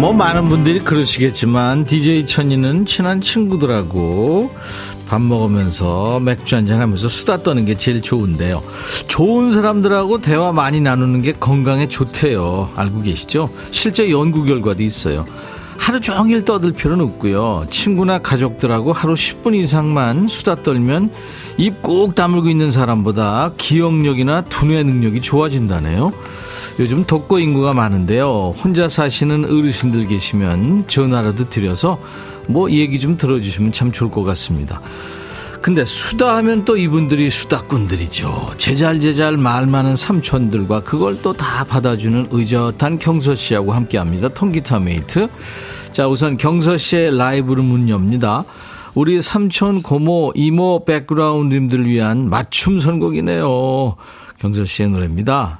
[0.00, 4.50] 뭐 많은 분들이 그러시겠지만 DJ 천이는 친한 친구들하고
[5.06, 8.62] 밥 먹으면서 맥주 한잔 하면서 수다 떠는 게 제일 좋은데요.
[9.08, 12.70] 좋은 사람들하고 대화 많이 나누는 게 건강에 좋대요.
[12.76, 13.50] 알고 계시죠?
[13.72, 15.26] 실제 연구 결과도 있어요.
[15.78, 17.66] 하루 종일 떠들 필요는 없고요.
[17.68, 21.10] 친구나 가족들하고 하루 10분 이상만 수다 떨면
[21.58, 26.12] 입 꾹 다물고 있는 사람보다 기억력이나 두뇌 능력이 좋아진다네요.
[26.80, 28.54] 요즘 독거 인구가 많은데요.
[28.56, 32.00] 혼자 사시는 어르신들 계시면 전화라도 드려서
[32.46, 34.80] 뭐 얘기 좀 들어주시면 참 좋을 것 같습니다.
[35.60, 38.54] 근데 수다 하면 또 이분들이 수다꾼들이죠.
[38.56, 44.28] 제잘제잘 말 많은 삼촌들과 그걸 또 다 받아주는 의젓한 경서 씨하고 함께 합니다.
[44.28, 45.28] 통기타 메이트.
[45.92, 48.44] 자, 우선 경서 씨의 라이브로 문 엽니다.
[48.94, 53.96] 우리 삼촌, 고모, 이모 백그라운드님들 위한 맞춤 선곡이네요.
[54.38, 55.59] 경서 씨의 노래입니다.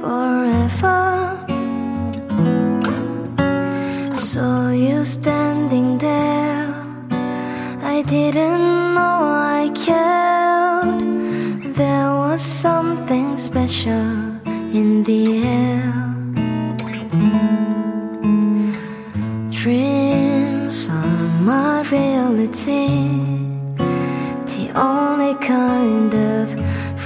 [0.00, 1.00] forever.
[4.14, 6.74] Saw you standing there.
[7.94, 9.16] I didn't know
[9.60, 11.00] I cared.
[11.80, 14.10] There was something special
[14.78, 15.22] in the
[15.58, 15.92] air.
[19.50, 22.88] Dreams are my reality,
[24.52, 26.46] the only kind of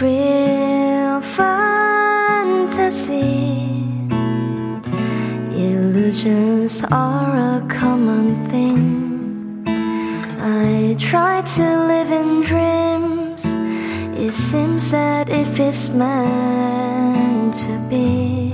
[0.00, 0.63] real
[6.14, 9.64] Illusions are a common thing.
[9.66, 13.42] I try to live in dreams.
[14.16, 18.53] It seems that if it's meant to be.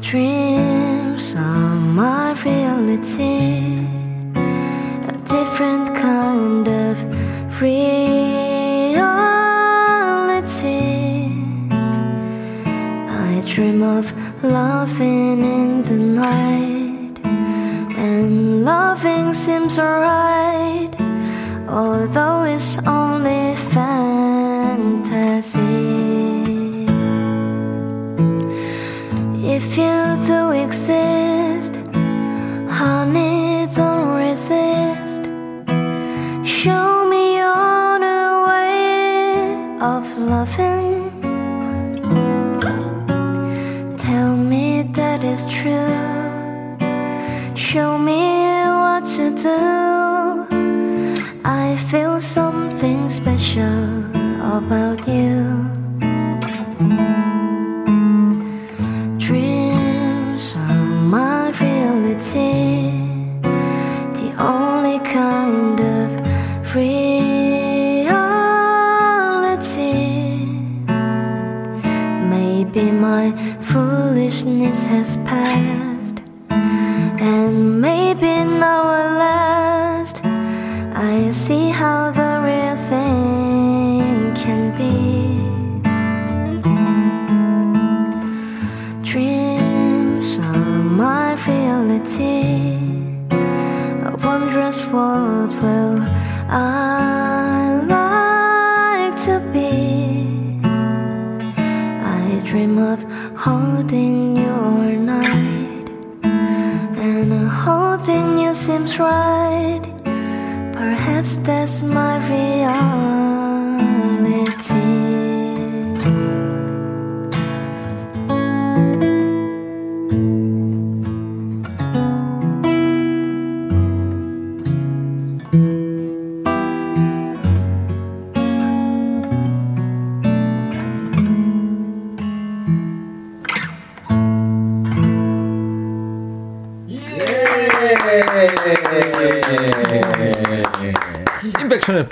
[0.00, 3.86] Dreams are my reality,
[5.06, 8.21] a different kind of reality.
[13.62, 17.14] Dream of loving in the night,
[17.96, 20.92] and loving seems alright,
[21.68, 24.02] although it's only fantasy.
[29.56, 31.21] If you do exist,
[45.42, 46.76] is true.
[47.54, 48.22] Show me
[48.82, 50.46] what to do.
[51.44, 54.04] I feel something special
[54.56, 55.38] about you.
[59.18, 60.84] Dreams are
[61.16, 62.51] my reality,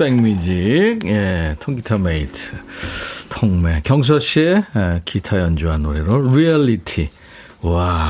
[0.00, 2.52] 백뮤직, 예, 통기타 메이트,
[3.28, 3.82] 통매.
[3.84, 7.10] 경서 씨의 예, 기타 연주한 노래로 리얼리티.
[7.60, 8.08] 와.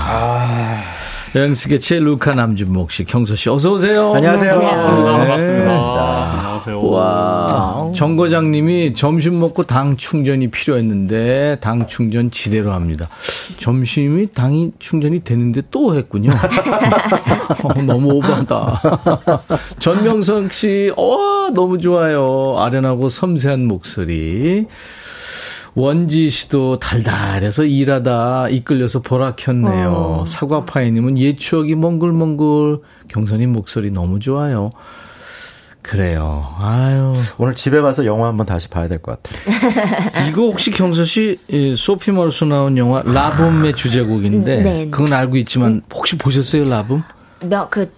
[1.34, 4.14] 여행 스케치의 루카 남준봉 씨, 경서 씨, 어서 오세요.
[4.14, 4.60] 안녕하세요.
[4.60, 6.49] 반갑습니다.
[6.68, 7.92] 와.
[7.94, 13.08] 정 과장님이 점심 먹고 당 충전이 필요했는데 당 충전 지대로 합니다.
[13.58, 16.30] 점심이 당이 충전이 되는데 또 했군요.
[17.64, 18.82] 어, 너무 오버하다.
[19.78, 22.56] 전명성 씨, 어, 너무 좋아요.
[22.58, 24.66] 아련하고 섬세한 목소리.
[25.74, 30.24] 원지 씨도 달달해서 일하다 이끌려서 보라 켰네요.
[30.26, 32.80] 사과파이님은 옛 추억이 몽글몽글.
[33.08, 34.70] 경선님 목소리 너무 좋아요.
[35.82, 36.46] 그래요.
[36.58, 37.14] 아유.
[37.38, 40.28] 오늘 집에 가서 영화 한번 다시 봐야 될 것 같아요.
[40.28, 44.88] 이거 혹시 경서 씨, 이 소피 머르소 나온 영화 라붐의 주제곡인데, 네.
[44.90, 47.02] 그건 알고 있지만 혹시 보셨어요, 라붐?
[47.42, 47.90] 명, 그,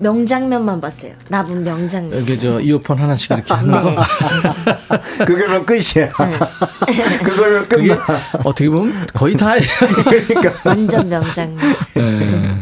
[0.00, 1.12] 명장면만 봤어요.
[1.28, 2.18] 라붐 명장면.
[2.18, 3.82] 여기 저 이어폰 하나씩 이렇게 하는 거.
[3.90, 3.96] 네.
[5.26, 6.08] 그걸로 끝이야.
[7.24, 7.98] 그걸로 그게 끝나.
[8.44, 9.64] 어떻게 보면 거의 다예요.
[10.64, 11.58] 완전 명장면.
[11.94, 12.56] 네.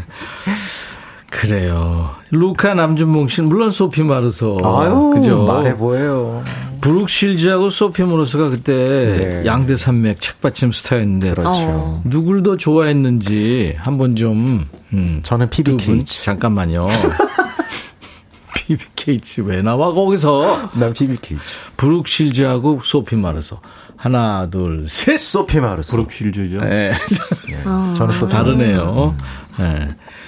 [1.37, 2.15] 그래요.
[2.31, 4.57] 루카 남준봉 씨는 물론 소피 마르소.
[4.63, 5.43] 아유, 그죠?
[5.45, 6.43] 말해 보여요.
[6.81, 8.73] 브룩 실즈하고 소피 마르소가 그때
[9.19, 9.45] 네.
[9.45, 11.49] 양대 산맥 책받침 스타였는데 그렇죠.
[11.51, 12.01] 어.
[12.05, 16.03] 누굴 더 좋아했는지 한번 좀 음, 저는 피비 케이츠.
[16.05, 16.87] 잠깐만요.
[18.55, 21.37] 피비 케이츠 왜 나와 거기서 난 피비 케이츠.
[21.77, 23.59] 브룩 실즈하고 소피 마르소
[23.95, 25.19] 하나 둘 셋.
[25.19, 25.91] 소피 마르소.
[25.91, 26.57] 브룩 실즈죠.
[26.61, 26.93] 네.
[27.95, 29.15] 저는 소피 다르네요.
[29.59, 29.87] 네.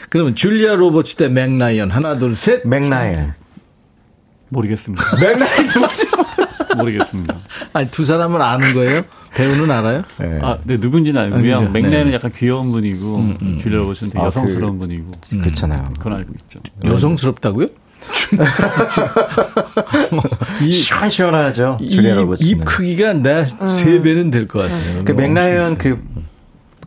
[0.10, 2.65] 그러면 줄리아 로버츠 대 맥라이언 하나 둘 셋.
[2.67, 3.34] 맥라이언.
[4.50, 5.04] 모르겠습니다.
[5.21, 6.08] 맥라이언 누구죠?
[6.78, 7.36] 모르겠습니다.
[7.74, 9.04] 아니 두 사람은 아는 거예요?
[9.36, 10.02] 배우는 알아요?
[10.17, 10.39] 네.
[10.41, 11.58] 아, 네, 누군지는 알고요.
[11.58, 11.69] 알죠.
[11.69, 12.13] 맥라이언 네.
[12.15, 15.12] 약간 귀여운 분이고, 줄리아 로버츠는 되게 아, 여성스러운 분이고,
[15.43, 15.93] 그렇잖아요.
[16.00, 16.60] 그건 알고 있죠.
[16.84, 17.67] 여성스럽다고요?
[20.63, 21.78] 이, 시원시원하죠.
[22.15, 22.50] 로버츠는.
[22.50, 25.06] 입 크기가 내세 배는 될 것 같아요.
[25.06, 26.02] 그 맥라이언 그,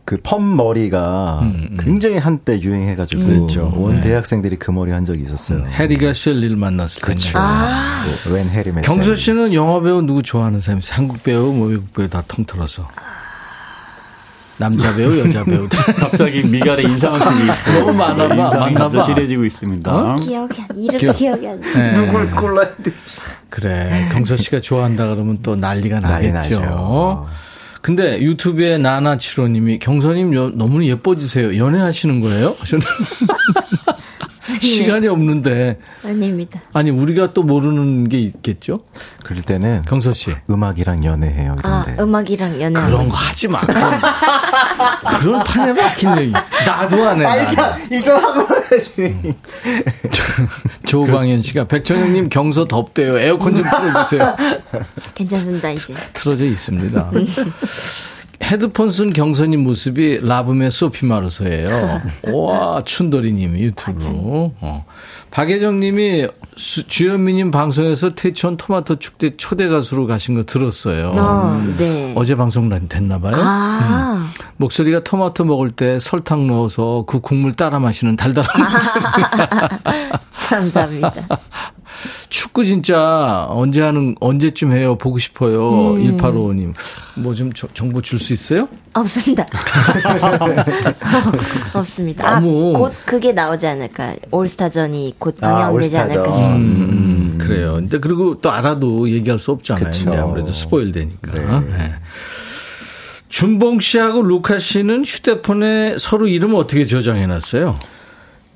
[0.05, 1.77] 그 펌 머리가 음, 음.
[1.79, 3.25] 굉장히 한때 유행해가지고.
[3.25, 3.71] 그랬죠.
[3.75, 4.01] 온 네.
[4.01, 5.65] 대학생들이 그 머리 한 적이 있었어요.
[5.65, 7.05] 해리가 샐리를 만났을 때.
[7.05, 7.39] 그렇죠.
[7.39, 8.85] 아, 뭐, When Harry Met.
[8.85, 10.97] 경서 씨는 영화 배우 누구 좋아하는 사람 있어요?
[10.97, 12.87] 한국 배우, 뭐 외국 배우 다 통틀어서.
[14.57, 15.67] 남자 배우, 여자 배우.
[15.97, 18.83] 갑자기 미갈의 인상학습이 너무 많아 봐, 인상이 많나 봐.
[18.89, 19.91] 갑자기 심해지고 있습니다.
[19.95, 20.15] 어?
[20.17, 21.67] 기억이 안, 이름 기억- 기억이 안 나.
[21.81, 21.93] 네.
[21.93, 23.17] 누굴 골라야 되지?
[23.49, 24.09] 그래.
[24.11, 26.59] 경서 씨가 좋아한다 그러면 또 난리가 난리 나겠죠.
[26.59, 27.27] 나죠.
[27.83, 31.57] 근데 유튜브에 나나치로님이 경서님 여- 너무 예뻐지세요.
[31.57, 32.55] 연애하시는 거예요?
[32.65, 32.85] 저는
[34.59, 36.61] 시간이 없는데 아닙니다.
[36.73, 38.81] 아니 우리가 또 모르는 게 있겠죠?
[39.23, 41.57] 그럴 때는 경서 씨 음악이랑 연애해요.
[41.63, 42.03] 아, 이런데.
[42.03, 43.15] 음악이랑 연애하고 그런 거.
[43.15, 43.59] 하지 마.
[45.19, 46.31] 그런, 판에 박힌 얘기.
[46.31, 47.23] 나도 안 해.
[47.23, 47.95] 나도.
[47.95, 49.35] 이거 하고 해야지.
[50.85, 53.17] 조광현 씨가 백천영님 경서 덥대요.
[53.19, 54.35] 에어컨 좀 틀어주세요.
[55.15, 55.93] 괜찮습니다, 이제.
[56.13, 57.11] 틀어져 있습니다.
[58.43, 62.01] 헤드폰 쓴 경선님 모습이 라붐의 소피 마르소예요.
[62.33, 64.53] 와 춘돌이님 유튜브로.
[64.59, 64.85] 어.
[65.31, 71.13] 박예정님이 수- 주현미님 방송에서 태천 토마토 축제 초대 가수로 가신 거 들었어요.
[71.17, 72.13] 어, 네.
[72.15, 73.35] 어제 방송 됐나 봐요.
[73.39, 79.03] 아, 목소리가 토마토 먹을 때 설탕 넣어서 그 국물 따라 마시는 달달한 목소리.
[80.49, 81.11] 감사합니다.
[82.29, 84.97] 축구 진짜 언제 하는, 언제쯤 해요?
[84.97, 85.93] 보고 싶어요.
[85.93, 86.17] 음.
[86.17, 86.73] 1855님.
[87.15, 88.67] 뭐 좀 정보 줄 수 있어요?
[88.93, 89.45] 없습니다.
[91.73, 92.39] 없습니다.
[92.39, 94.15] 너무- 아, 곧 그게 나오지 않을까.
[94.31, 96.11] 올스타전이 곧 아, 방영되지 올스타전.
[96.19, 96.85] 않을까 싶습니다.
[96.85, 97.73] 음, 음, 그래요.
[97.73, 100.21] 근데 그리고 또 알아도 얘기할 수 없잖아요.
[100.21, 101.59] 아무래도 스포일 되니까.
[101.61, 101.93] 네.
[103.29, 107.75] 준봉 씨하고 루카 씨는 휴대폰에 서로 이름 어떻게 저장해 놨어요?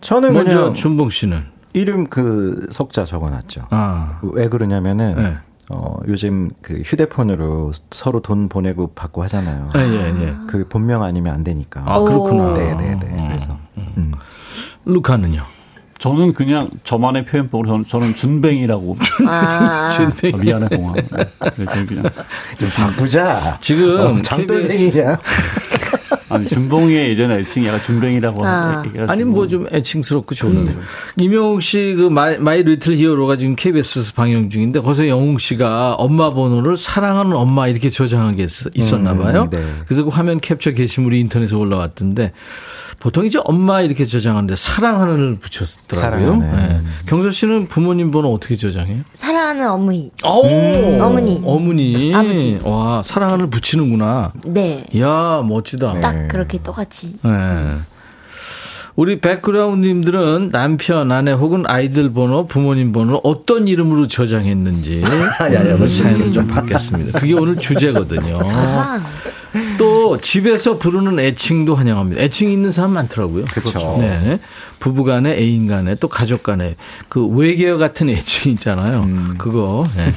[0.01, 1.56] 저는 먼저 그냥 준봉 씨는.
[1.77, 3.67] 이름 그 석자 적어놨죠.
[3.69, 4.19] 아.
[4.23, 5.37] 왜 그러냐면은 네.
[5.69, 9.69] 어, 요즘 그 휴대폰으로 서로 돈 보내고 받고 하잖아요.
[9.75, 10.35] 예, 예, 예.
[10.47, 11.83] 그 본명 아니면 안 되니까.
[11.85, 12.53] 아, 그렇구나.
[12.53, 13.27] 네, 네, 네.
[13.27, 13.57] 그래서
[13.97, 14.13] 음.
[14.85, 15.43] 루카는요?
[15.99, 18.97] 저는 그냥 저만의 표현법으로 저는, 저는 준뱅이라고.
[19.27, 20.33] 아, 준뱅이.
[20.33, 20.93] 아, 미안해, 공아.
[20.93, 22.03] 네, 저는 그냥.
[22.59, 23.57] 좀 바꾸자.
[23.59, 25.19] 지금 어, 장돌뱅이냐?
[26.29, 28.83] 아니, 준봉이의 예전에 애칭이 약간 준뱅이라고 아.
[29.07, 30.73] 아니 뭐 좀 애칭스럽고 좋은데.
[30.73, 30.81] 음.
[31.21, 36.33] 임영웅 씨 그 My, My Little Hero가 지금 KBS에서 방영 중인데 거기서 영웅 씨가 엄마
[36.33, 39.43] 번호를 사랑하는 엄마 이렇게 저장한 게 있, 있었나 봐요.
[39.43, 39.65] 음, 네.
[39.85, 42.33] 그래서 그 화면 캡처 게시물이 인터넷에 올라왔던데
[42.99, 46.39] 보통 이제 엄마 이렇게 저장하는데 사랑하는을 붙였더라고요.
[46.39, 46.67] 사랑하는.
[46.67, 46.81] 네.
[47.07, 49.01] 경서 씨는 부모님 번호 어떻게 저장해요?
[49.13, 50.11] 사랑하는 어머니.
[50.25, 51.41] 오, 어머니.
[51.45, 52.13] 어머니.
[52.15, 52.59] 아버지.
[52.63, 54.33] 와, 사랑하는을 붙이는구나.
[54.45, 54.85] 네.
[54.93, 55.99] 이야, 멋지다.
[55.99, 57.15] 딱 그렇게 똑같이.
[57.21, 57.31] 네.
[58.95, 65.03] 우리 백그라운드님들은 남편, 아내 혹은 아이들 번호, 부모님 번호 어떤 이름으로 저장했는지
[65.87, 67.19] 사연을 좀 받겠습니다.
[67.19, 68.39] 그게 오늘 주제거든요.
[70.07, 72.21] 아, 또 집에서 부르는 애칭도 환영합니다.
[72.21, 73.45] 애칭이 있는 사람 많더라고요.
[73.45, 73.97] 그렇죠.
[73.99, 74.39] 네.
[74.79, 76.75] 부부 간에 애인 간에 또 가족 간에
[77.09, 79.07] 그 외계어 같은 애칭 있잖아요.
[79.37, 80.13] 그거 네.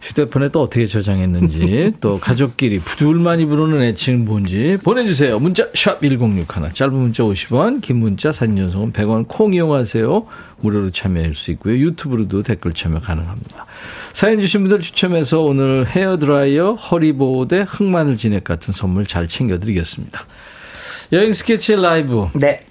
[0.00, 5.38] 휴대폰에 또 어떻게 저장했는지 또 가족끼리 둘만이 부르는 애칭 뭔지 보내주세요.
[5.38, 10.26] 문자 샵 #1061 짧은 문자 50원, 긴 문자 사진 전송은 100원 콩 이용하세요.
[10.60, 11.76] 무료로 참여할 수 있고요.
[11.76, 13.66] 유튜브로도 댓글 참여 가능합니다.
[14.12, 20.24] 사연 주신 분들 추첨해서 오늘 헤어드라이어, 허리보호대, 흑마늘 진액 같은 선물 잘 챙겨드리겠습니다.
[21.12, 22.64] 여행 스케치 라이브 네.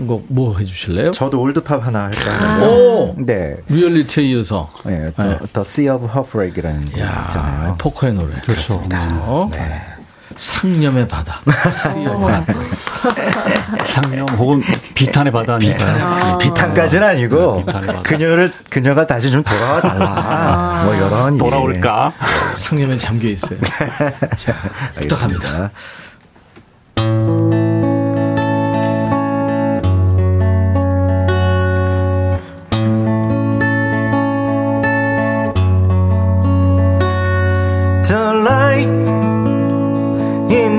[0.00, 1.10] 한곡 뭐 해주실래요?
[1.10, 3.10] 저도 올드팝 하나 할까 오!
[3.10, 3.56] 하는데.
[3.68, 3.74] 네.
[3.74, 4.72] 리얼리티에 이어서.
[4.84, 5.38] 네, The, 네.
[5.52, 7.76] The Sea of Heartbreak이라는 곡 야, 있잖아요.
[7.78, 8.34] 포코의 노래.
[8.46, 9.48] 그렇습니다.
[9.52, 9.82] 네.
[10.36, 11.40] 상념의 바다.
[13.88, 14.62] 상념 혹은
[14.94, 16.38] 비탄의 바다 아닐까요?
[16.38, 18.02] 비탄까지는 아니고 비탄의 바다.
[18.02, 20.82] 그녀를 그녀가 다시 좀 돌아와 달라.
[20.84, 21.36] 뭐 이런.
[21.36, 22.14] 돌아올까?
[22.54, 23.58] 상념에 잠겨 있어요.
[24.36, 24.56] 자,
[24.98, 25.70] 부탁합니다.
[26.96, 27.59] 알겠습니다.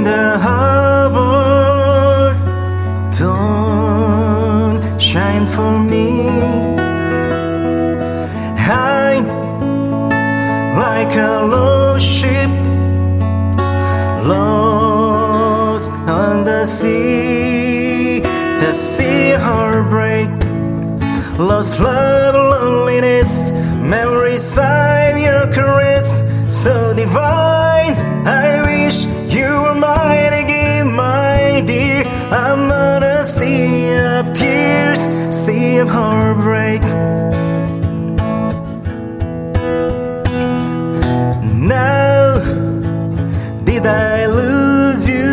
[0.02, 2.34] In the harbor
[3.20, 6.28] don't shine for me.
[8.58, 9.26] I'm
[10.86, 12.52] like a lost ship
[14.26, 18.22] lost on the sea.
[18.62, 20.30] The sea heartbreak,
[21.38, 23.52] lost love, loneliness,
[23.95, 26.08] memories of your caress,
[26.49, 27.61] so divine.
[33.22, 36.82] A sea of tears, sea of heartbreak.
[41.76, 42.39] Now,
[43.63, 45.30] did I lose you?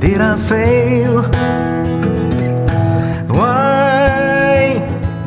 [0.00, 1.22] Did I fail?
[3.28, 4.80] Why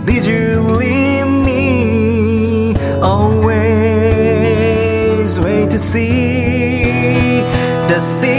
[0.06, 2.76] did you leave me?
[3.02, 3.40] Always
[5.40, 7.44] wait to see
[7.88, 8.39] the sea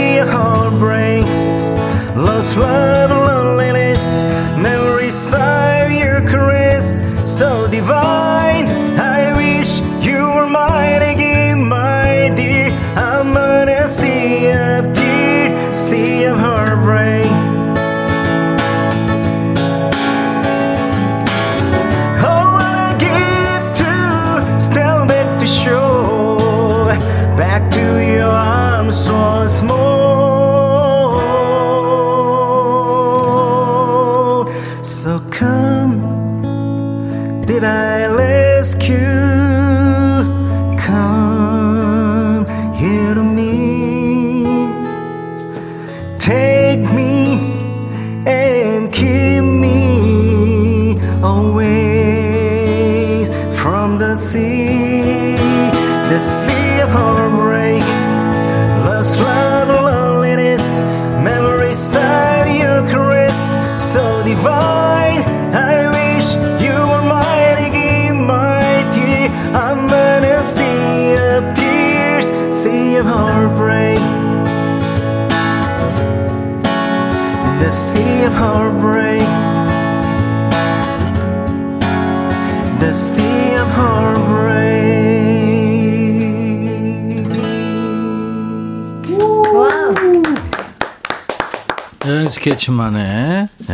[92.41, 93.73] 스케치만의 예,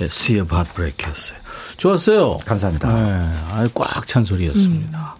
[0.00, 1.38] 예, Sea of Heartbreak였어요.
[1.76, 2.38] 좋았어요.
[2.38, 2.92] 감사합니다.
[2.92, 5.16] 네, 아유, 꽉찬 소리였습니다.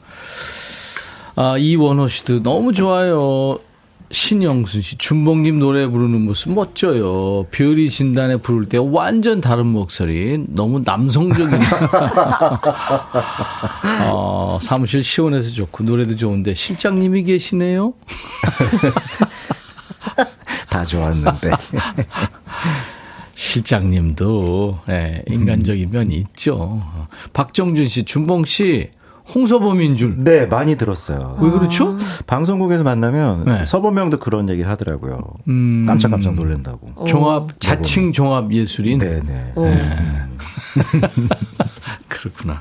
[1.36, 3.58] 아, 이원호 씨도 너무 좋아요.
[4.12, 7.46] 신영순 씨, 준봉님 노래 부르는 모습 멋져요.
[7.50, 10.44] 별이 진단에 부를 때 완전 다른 목소리.
[10.48, 11.58] 너무 남성적인.
[14.12, 17.94] 어, 사무실 시원해서 좋고, 노래도 좋은데, 실장님이 계시네요?
[20.68, 21.50] 다 좋았는데.
[23.34, 26.82] 실장님도, 예, 인간적인 면이 있죠.
[27.32, 28.90] 박정준 씨, 준봉 씨,
[29.34, 30.14] 홍서범인 줄.
[30.18, 31.38] 네, 많이 들었어요.
[31.40, 31.96] 왜 그렇죠?
[32.26, 33.64] 방송국에서 만나면 네.
[33.66, 35.20] 서범 형도 그런 얘기를 하더라고요.
[35.48, 35.84] 음.
[35.86, 37.06] 깜짝깜짝 놀란다고.
[37.06, 38.98] 종합, 자칭 종합 예술인?
[38.98, 39.52] 네네.
[39.54, 39.66] 오.
[42.08, 42.60] 그렇구나.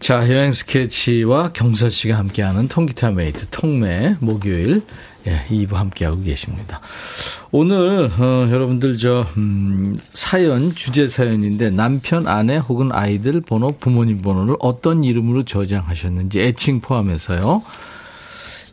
[0.00, 4.82] 자, 여행 스케치와 경서 씨가 함께하는 통기타 메이트 통매 목요일
[5.26, 6.80] 예, 2부 함께하고 계십니다.
[7.50, 14.56] 오늘 어, 여러분들 저 음, 사연 주제 사연인데 남편, 아내 혹은 아이들 번호, 부모님 번호를
[14.60, 17.62] 어떤 이름으로 저장하셨는지 애칭 포함해서요.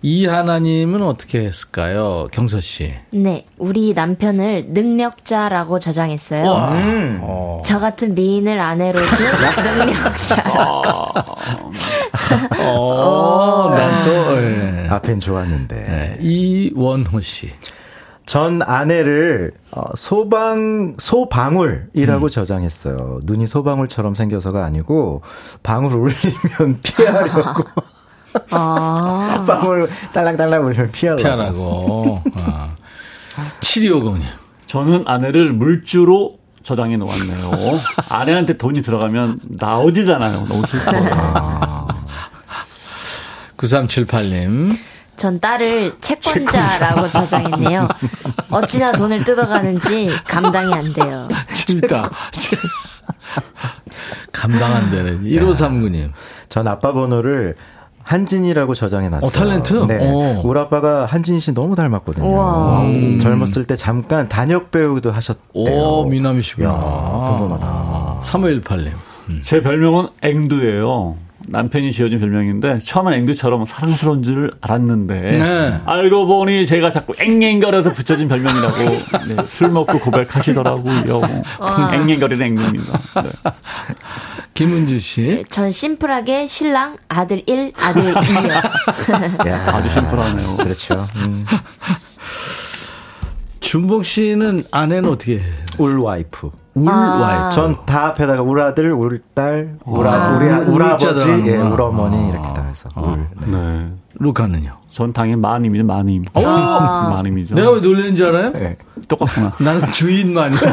[0.01, 2.93] 이 하나님은 어떻게 했을까요, 경서 씨?
[3.11, 6.49] 네, 우리 남편을 능력자라고 저장했어요.
[6.49, 6.71] 와.
[6.73, 7.21] 음.
[7.63, 9.25] 저 같은 미인을 아내로 둔
[9.87, 10.43] 능력자.
[12.59, 14.87] 어, 난 또, 예.
[14.89, 15.75] 앞엔 좋았는데.
[15.75, 17.51] 네, 이원호 씨.
[18.25, 23.19] 전 아내를 어, 소방 소방울이라고 저장했어요.
[23.23, 25.21] 눈이 소방울처럼 생겨서가 아니고
[25.61, 25.93] 방울
[26.59, 27.63] 울리면 피하려고
[28.51, 31.21] 아, 방울 딸랑딸랑 울리면 피하려고.
[31.23, 32.21] 피하라고.
[32.35, 32.75] 아.
[33.61, 34.23] 7250님.
[34.67, 37.51] 저는 아내를 물주로 저장해 놓았네요.
[38.09, 40.45] 아내한테 돈이 들어가면 나오지잖아요.
[40.47, 41.87] 너무 슬퍼요.
[43.57, 44.75] 9378님.
[45.15, 47.87] 전 딸을 채권자라고 저장했네요.
[48.49, 51.27] 어찌나 돈을 뜯어가는지 감당이 안 돼요.
[51.53, 52.09] 진짜.
[54.31, 55.19] 감당 안 되네.
[55.19, 56.11] 1539님.
[56.49, 57.55] 전 아빠 번호를
[58.05, 59.27] 한진이라고 저장해 놨어요.
[59.27, 59.87] 어, 탤런트?
[59.87, 59.97] 네.
[60.01, 60.41] 어.
[60.45, 62.25] 우리 아빠가 한진 씨 너무 닮았거든요.
[62.25, 62.81] 우와.
[62.83, 65.41] 음, 젊었을 때 잠깐 단역 배우도 하셨대요.
[65.53, 66.71] 오, 미남이시구나.
[66.71, 68.19] 궁금하다.
[68.21, 68.89] 3518님.
[69.41, 71.15] 제 별명은 앵두예요.
[71.47, 75.79] 남편이 지어준 별명인데 처음엔 앵두처럼 사랑스러운 줄 알았는데 네.
[75.85, 78.77] 알고 보니 제가 자꾸 앵앵거려서 붙여진 별명이라고
[79.27, 81.21] 네, 술 먹고 고백하시더라고요.
[81.93, 82.99] 앵앵거리는 앵두입니다.
[83.23, 83.31] 네.
[84.53, 85.43] 김은주 씨.
[85.49, 89.45] 전 심플하게 신랑 아들 1, 아들 2요.
[89.47, 90.55] 야, 아주 심플하네요.
[90.57, 91.05] 그렇죠.
[91.17, 91.45] 음.
[93.65, 95.53] 준복 씨는 아내는 어떻게 해요?
[95.79, 96.49] 울 와이프.
[96.75, 96.93] 울 아.
[97.19, 97.55] 와이프.
[97.55, 100.29] 전 다 앞에다가 우리 아들, 우리 딸, 우리, 아.
[100.37, 101.29] 우리, 우리 아버지.
[101.47, 103.01] 예, 우리 어머니 이렇게 다 해서 아.
[103.01, 103.25] 울.
[103.45, 103.57] 네.
[103.57, 103.91] 네.
[104.19, 104.77] 루카는요?
[104.89, 106.25] 전 당연히 마님이죠, 마님.
[106.35, 106.41] 오!
[106.45, 107.55] 마님이죠.
[107.55, 108.51] 내가 왜 놀라는 줄 알아요?
[108.53, 108.77] 네.
[109.07, 109.51] 똑같구나.
[109.59, 110.55] 나는 주인만이.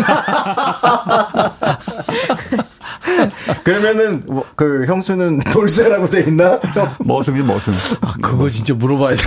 [3.64, 6.60] 그러면은 뭐, 그 형수는 돌쇠라고 돼 있나?
[7.00, 7.72] 머슴이 머슴.
[8.02, 9.22] 아, 그거 진짜 물어봐야 돼.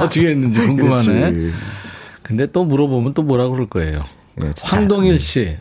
[0.00, 1.04] 어떻게 했는지 궁금하네.
[1.04, 1.52] 그렇지.
[2.28, 4.00] 근데 또 물어보면 또 뭐라 그럴 거예요.
[4.42, 4.76] 예, 진짜.
[4.76, 5.56] 황동일 씨.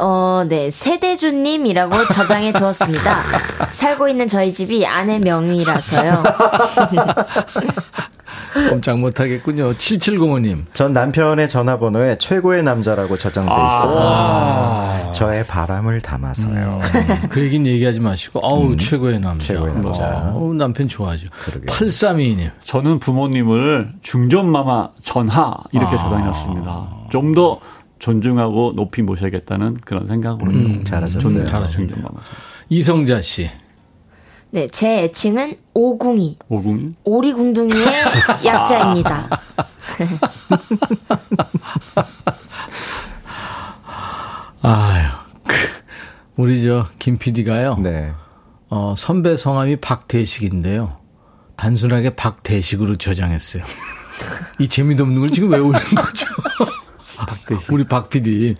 [0.00, 0.68] 어, 네.
[0.68, 3.22] 세대주님이라고 저장해 두었습니다.
[3.70, 6.24] 살고 있는 저희 집이 아내 명의라서요.
[8.70, 9.72] 꼼짝 못하겠군요.
[9.74, 10.64] 7705님.
[10.72, 15.12] 전 남편의 전화번호에 최고의 남자라고 저장돼 있어요.
[15.12, 16.80] 저의 바람을 담아서요.
[17.30, 19.46] 그 얘기는 얘기하지 마시고, 어우, 최고의 남자.
[19.46, 20.32] 최고의 남자.
[20.34, 21.26] 어우, 남편 좋아하죠.
[21.44, 21.66] 그러게요.
[21.66, 22.50] 8322님.
[22.62, 26.88] 저는 부모님을 중전마마 전하 이렇게 저장해놨습니다.
[27.10, 27.60] 좀 더
[28.00, 31.44] 존중하고 높이 모셔야겠다는 그런 생각으로 음, 잘하셨어요.
[31.44, 31.88] 잘하셨네요.
[31.88, 32.40] 중전마마 전하.
[32.70, 33.50] 이성자 씨.
[34.52, 34.66] 네.
[34.68, 36.36] 제 애칭은 오궁이.
[36.48, 37.86] 오궁이 오리궁둥이의
[38.44, 39.28] 약자입니다.
[44.62, 45.08] 아유,
[45.46, 45.54] 그,
[46.36, 47.76] 우리 저, 김 PD가요.
[47.76, 48.12] 네.
[48.68, 50.98] 어, 선배 성함이 박대식인데요.
[51.56, 53.62] 단순하게 박대식으로 저장했어요.
[54.58, 56.26] 이 재미도 없는 걸 지금 왜 올린 거죠?
[57.16, 57.72] 박대식.
[57.72, 58.54] 우리 박 PD.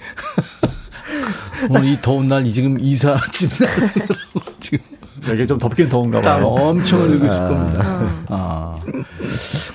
[1.68, 4.20] 오늘 이 더운 날이 지금 이사 집 나가느라고 지금
[5.29, 6.49] 여기 좀 덥긴 더운가 땀 봐요.
[6.49, 8.01] 엄청 흘리고 있을 겁니다.
[8.29, 8.77] 아.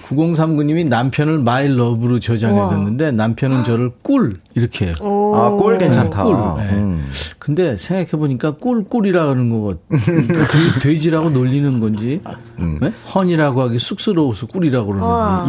[0.10, 4.92] 9039님이 남편을 my love로 저장해뒀는데 남편은 저를 꿀 이렇게.
[5.02, 6.24] 아, 꿀 괜찮다.
[6.24, 6.36] 꿀.
[6.58, 6.74] 네.
[6.76, 7.08] 음.
[7.40, 12.22] 근데 생각해보니까 꿀 꿀이라 그러는 거 그게 돼지라고 놀리는 건지
[12.58, 12.92] 네?
[13.14, 14.94] 헌이라고 하기 쑥스러워서 꿀이라고.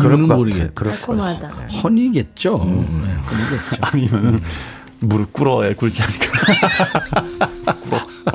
[0.01, 0.91] 그러는 건지 것 모르겠 같아.
[0.91, 1.49] 달콤하다.
[1.83, 2.59] 헌이겠죠.
[2.59, 3.77] 네, 헌이겠죠.
[3.81, 4.41] 아니면은
[5.01, 6.27] 무릎 꿇어야 꿇지 않을까.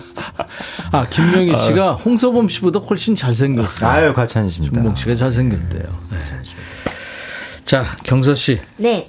[0.91, 3.89] 아 김명희 씨가 홍서범 씨보다 훨씬 잘생겼어요.
[3.89, 4.73] 아유, 과찬이십니다.
[4.73, 5.83] 준봉 씨가 잘생겼대요.
[6.11, 6.17] 네.
[7.63, 9.07] 자 경서 씨 네.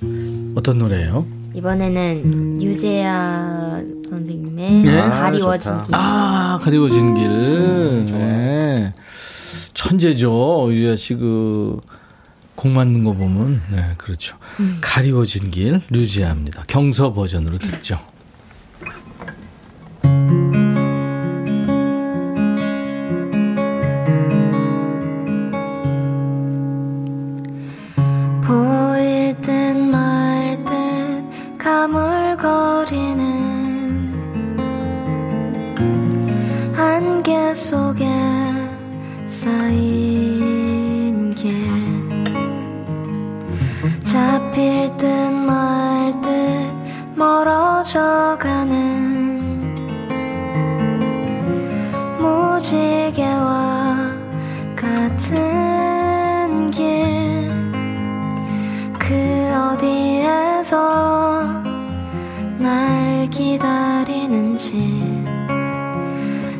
[0.54, 1.26] 어떤 노래예요?
[1.54, 5.00] 이번에는 유재하 선생님의 네.
[5.02, 5.94] 가리워진 아, 길.
[5.94, 7.28] 아 가리워진 길.
[8.12, 8.94] 네.
[9.74, 10.68] 천재죠.
[10.72, 11.80] 유아 씨그
[12.54, 14.36] 곡 맞는 거 보면 네 그렇죠.
[14.80, 16.64] 가리워진 길 류지아입니다.
[16.68, 17.98] 경서 버전으로 듣죠.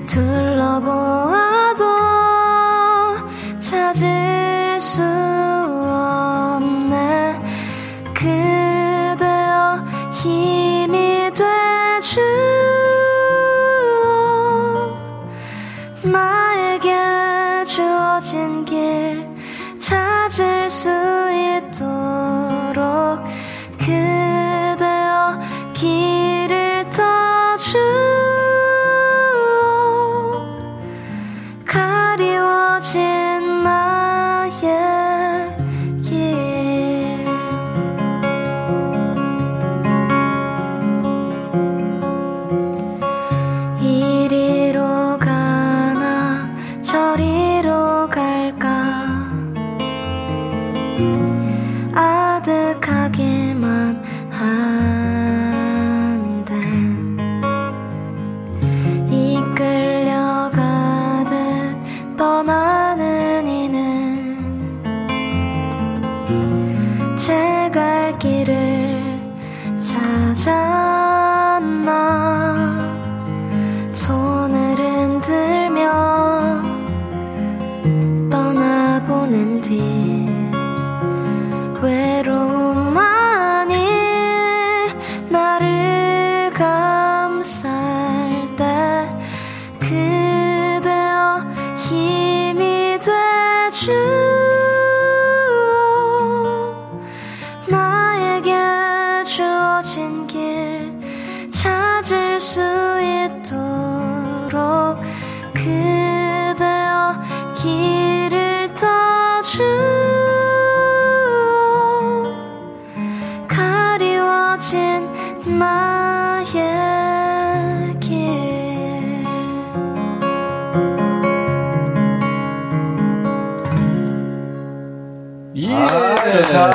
[0.06, 1.51] 둘러보아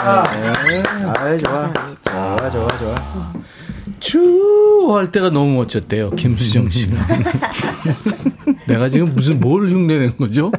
[0.08, 1.74] 아이, 좋아.
[2.06, 3.34] 좋아, 좋아, 좋아.
[4.00, 6.12] 쭈할 때가 너무 멋졌대요.
[6.12, 6.98] 김수정 씨가.
[8.68, 10.52] 내가 지금 무슨 뭘 흉내낸 거죠?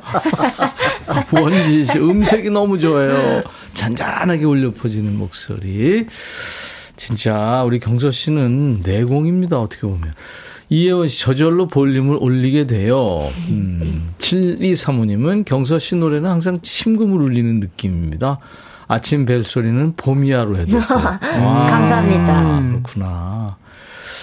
[1.32, 3.40] 원지 씨 음색이 너무 좋아요.
[3.74, 6.06] 잔잔하게 울려 퍼지는 목소리.
[6.96, 9.60] 진짜 우리 경서 씨는 내공입니다.
[9.60, 10.12] 어떻게 보면.
[10.70, 13.20] 이혜원 씨 저절로 볼륨을 올리게 돼요.
[13.48, 18.38] 음, 7235님은 경서 씨 노래는 항상 심금을 울리는 느낌입니다.
[18.88, 21.04] 아침 벨소리는 봄이야로 해줬어요.
[21.44, 21.66] 와.
[21.70, 22.60] 감사합니다.
[22.82, 23.56] 그렇구나.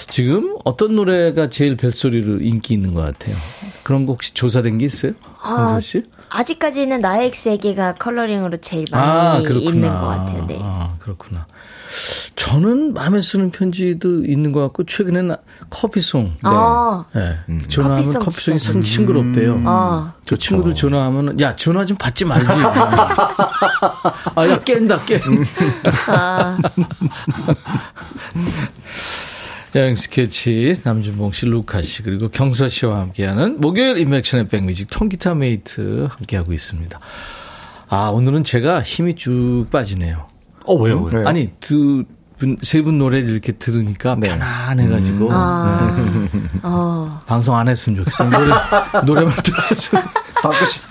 [0.08, 3.36] 지금 어떤 노래가 제일 벨소리로 인기 있는 것 같아요?
[3.84, 5.14] 그런 거 혹시 조사된 게 있어요?
[5.42, 6.04] 경서 씨?
[6.30, 9.72] 아직까지는 나의 세계가 컬러링으로 제일 아, 많이 그렇구나.
[9.72, 10.46] 있는 것 같아요.
[10.48, 10.60] 네.
[10.62, 11.46] 아, 그렇구나.
[12.36, 15.36] 저는 마음에 쓰는 편지도 있는 것 같고, 최근에는
[15.70, 16.36] 커피송.
[16.44, 17.06] 아.
[17.14, 17.38] 네.
[17.70, 18.74] 전화하면 커피송 진짜.
[18.74, 19.62] 싱- 싱그럽대요.
[19.66, 20.14] 아.
[20.26, 22.46] 저 친구들 전화하면, 야, 전화 좀 받지 말지.
[24.36, 25.20] 아, 야, 깬다, 깨.
[26.08, 26.58] 아.
[29.76, 36.08] 여행 스케치, 남준봉 씨, 루카 씨, 그리고 경서 씨와 함께하는 목요일 인맥션의 백뮤직 통기타 메이트
[36.12, 36.98] 함께하고 있습니다.
[37.90, 40.28] 아, 오늘은 제가 힘이 쭉 빠지네요.
[40.68, 41.02] 어, 왜요?
[41.02, 41.10] 왜요?
[41.20, 41.28] 왜요?
[41.28, 42.04] 아니, 두
[42.38, 44.28] 분, 세 분 노래를 이렇게 들으니까 네.
[44.30, 45.30] 편안해가지고.
[45.32, 45.96] 아,
[46.34, 46.42] 네.
[46.64, 47.20] 어.
[47.26, 48.30] 방송 안 했으면 좋겠어요.
[48.30, 48.52] 노래,
[49.06, 49.98] 노래만 들어서.
[50.44, 50.84] 받고 싶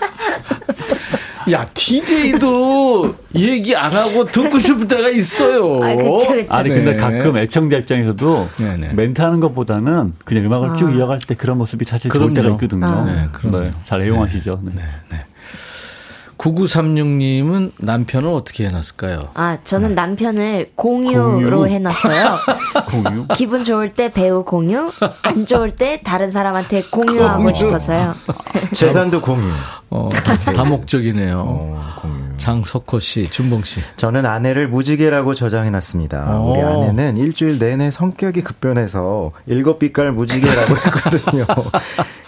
[1.52, 5.84] 야, TJ도 얘기 안 하고 듣고 싶을 때가 있어요.
[5.84, 6.46] 아, 그쵸, 그쵸.
[6.48, 6.96] 아니 근데 네.
[6.96, 8.92] 가끔 애청자 입장에서도 네 네.
[8.94, 10.76] 멘트 하는 것보다는 그냥 음악을 아.
[10.76, 12.34] 쭉 이어갈 때 그런 모습이 사실 좋을 그럼요.
[12.34, 12.86] 때가 있거든요.
[12.86, 13.04] 아.
[13.04, 13.70] 네, 그럼요.
[13.84, 14.58] 잘 애용하시죠.
[14.62, 14.82] 네.
[16.44, 19.30] 9936님은 남편을 어떻게 해놨을까요?
[19.34, 21.66] 아, 저는 남편을 공유로 공유?
[21.68, 22.38] 해놨어요.
[22.90, 23.26] 공유.
[23.34, 24.92] 기분 좋을 때 배우 공유,
[25.22, 27.54] 안 좋을 때 다른 사람한테 공유하고 공유.
[27.54, 28.14] 싶어서요.
[28.74, 29.50] 재산도 공유.
[29.90, 30.08] 어,
[30.54, 31.38] 다목적이네요.
[31.38, 32.13] 어, 공유.
[32.44, 33.80] 장석호 씨, 준봉 씨.
[33.96, 36.40] 저는 아내를 무지개라고 저장해놨습니다.
[36.40, 36.50] 오.
[36.52, 41.46] 우리 아내는 일주일 내내 성격이 급변해서 일곱 빛깔 무지개라고 했거든요.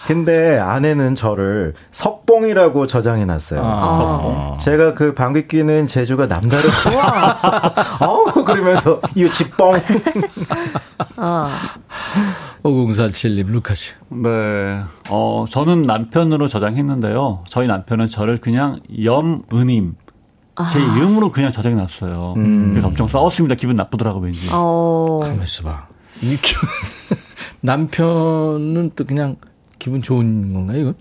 [0.07, 3.61] 근데 아내는 저를 석봉이라고 저장해놨어요.
[3.63, 4.57] 아.
[4.59, 6.67] 제가 그 방귀 뀌는 재주가 남다르.
[8.01, 9.73] 어우 그러면서 유치뻥.
[11.17, 11.49] 어.
[12.63, 13.93] 5047님, 루카 씨.
[14.09, 14.29] 네.
[15.11, 17.43] 어, 저는 남편으로 저장했는데요.
[17.47, 19.93] 저희 남편은 저를 그냥 염은임.
[20.71, 22.33] 제 이름으로 그냥 저장해 놨어요.
[22.35, 23.55] 그래서 엄청 싸웠습니다.
[23.55, 24.47] 기분 나쁘더라고, 왠지.
[24.51, 25.19] 어.
[25.23, 25.87] 가만 있어봐.
[26.21, 26.53] 이렇게
[27.61, 29.35] 남편은 또 그냥
[29.79, 30.95] 기분 좋은 건가요, 이건?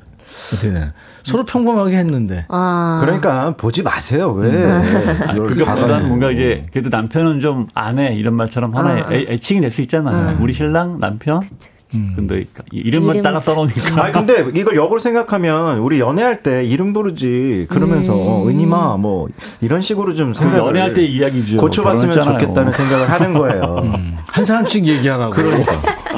[0.53, 0.93] 어떻게 되나?
[1.23, 2.47] 서로 평범하게 했는데.
[2.49, 2.99] 아.
[3.01, 4.33] 그러니까 보지 마세요.
[4.33, 4.65] 왜?
[4.71, 6.09] 아, 이걸 그것보다는 봐가지고.
[6.09, 9.13] 뭔가 이제 그래도 남편은 좀 아내 이런 말처럼 하나의 아.
[9.13, 10.37] 애, 애칭이 될 수 있잖아요.
[10.41, 11.43] 우리 신랑 남편.
[11.91, 12.41] 근데
[12.73, 14.03] 이- 이름만 이름- 따라 떠놓으니까.
[14.03, 18.49] 아니 근데 이걸 역으로 생각하면 우리 연애할 때 이름 부르지 그러면서 음.
[18.49, 19.29] 은희마 뭐
[19.61, 21.59] 이런 식으로 좀 생각을 연애할 때 이야기죠.
[21.59, 22.39] 고쳐봤으면 결혼했잖아요.
[22.41, 23.81] 좋겠다는 생각을 하는 거예요.
[23.85, 25.35] 음, 한 사람씩 얘기하라고.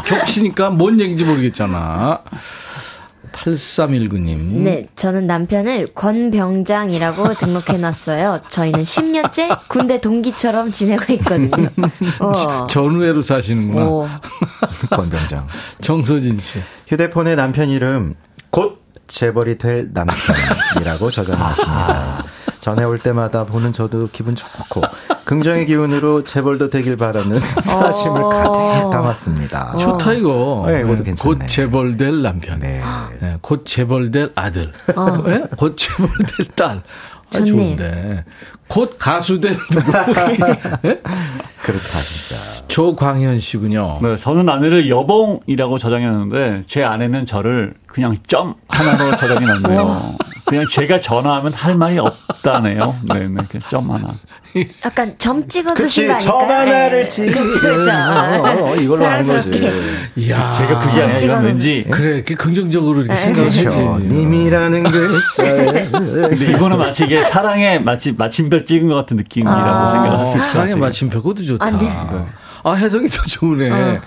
[0.04, 2.20] 겹치니까 뭔 얘기인지 모르겠잖아.
[3.39, 4.36] 8319님.
[4.62, 8.41] 네, 저는 남편을 권병장이라고 등록해놨어요.
[8.49, 11.68] 저희는 10년째 군대 동기처럼 지내고 있거든요.
[12.20, 12.66] 어.
[12.68, 13.86] 전우회로 사시는구나.
[13.86, 14.09] 오.
[14.91, 15.47] 권병장.
[15.80, 16.59] 정서진 씨.
[16.89, 18.14] 휴대폰에 남편 이름
[18.51, 22.24] 곧 재벌이 될 남편이라고 저장해놨습니다.
[22.68, 24.82] 전에 올 때마다 보는 저도 기분 좋고
[25.24, 28.28] 긍정의 기운으로 재벌도 되길 바라는 사심을 어.
[28.28, 29.76] 가득 담았습니다.
[29.78, 30.64] 좋다, 이거.
[30.66, 31.38] 네, 이것도 네, 괜찮네.
[31.38, 32.58] 곧 재벌될 남편.
[32.58, 32.82] 네.
[33.20, 34.70] 네, 곧 재벌될 아들.
[35.26, 35.44] 네?
[35.56, 36.82] 곧 재벌될 딸.
[37.30, 37.46] 아, 좋네.
[37.46, 38.24] 좋은데.
[38.68, 39.92] 곧 가수 될 누구.
[40.82, 41.00] 네?
[41.62, 42.36] 그렇다 진짜.
[42.68, 43.98] 조광현 씨군요.
[44.02, 50.16] 네, 저는 아내를 여봉이라고 저장했는데 제 아내는 저를 그냥 점 하나로 저장해놨네요.
[50.46, 52.14] 그냥 제가 전화하면 할 말이 없
[52.53, 52.96] 다네요.
[53.03, 54.14] 네, 네, 점 하나.
[54.84, 56.38] 약간 점 찍어두신 그치, 거 아닐까요?
[56.40, 57.09] 점 하나를 네.
[57.09, 57.90] 찍- 그쵸, 그쵸.
[57.90, 59.72] 어, 어, 이걸로 하는 거지.
[60.16, 60.51] 이야.
[60.51, 61.84] 제가 그게 아니라 찍어놓은- 왠지.
[61.90, 63.49] 그래, 이렇게 긍정적으로 이렇게 네.
[63.49, 63.99] 돼요.
[64.01, 70.16] 님이라는 글자에 근데 이거는 마치 이게 사랑에 마치 마침별 찍은 것 같은 느낌이라고 아.
[70.22, 70.76] 어, 있을 것 사랑의.
[70.76, 71.64] 마침표, 그것도 좋다.
[71.66, 71.88] 아, 네.
[72.64, 73.99] 아, 해석이 더 좋으네.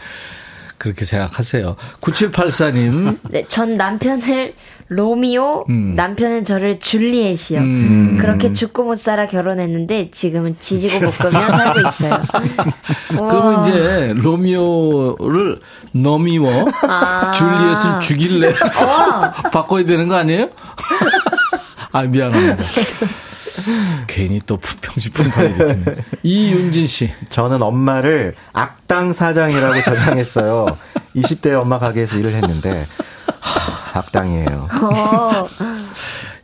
[0.77, 1.75] 그렇게 생각하세요.
[2.01, 3.17] 9784님.
[3.29, 4.53] 네, 전 남편을
[4.93, 5.93] 로미오, 음.
[5.95, 7.59] 남편은 저를 줄리엣이요.
[7.61, 8.17] 음.
[8.19, 12.21] 그렇게 죽고 못 살아 결혼했는데 지금은 지지고 볶으며 살고 있어요.
[13.07, 13.69] 그러면.
[13.69, 15.59] 이제 로미오를
[15.93, 17.31] 너미워 아.
[17.31, 18.53] 줄리엣을 죽일래
[19.53, 20.49] 바꿔야 되는 거 아니에요?
[21.93, 22.57] 아 미안합니다.
[24.07, 25.83] 괜히 또 평시풍판이 되네.
[26.23, 27.11] 이윤진 씨.
[27.29, 30.77] 저는 엄마를 악당 사장이라고 저장했어요.
[31.15, 32.87] 20대 엄마 가게에서 일을 했는데
[33.41, 34.67] 하, 악당이에요.
[34.81, 35.49] 어,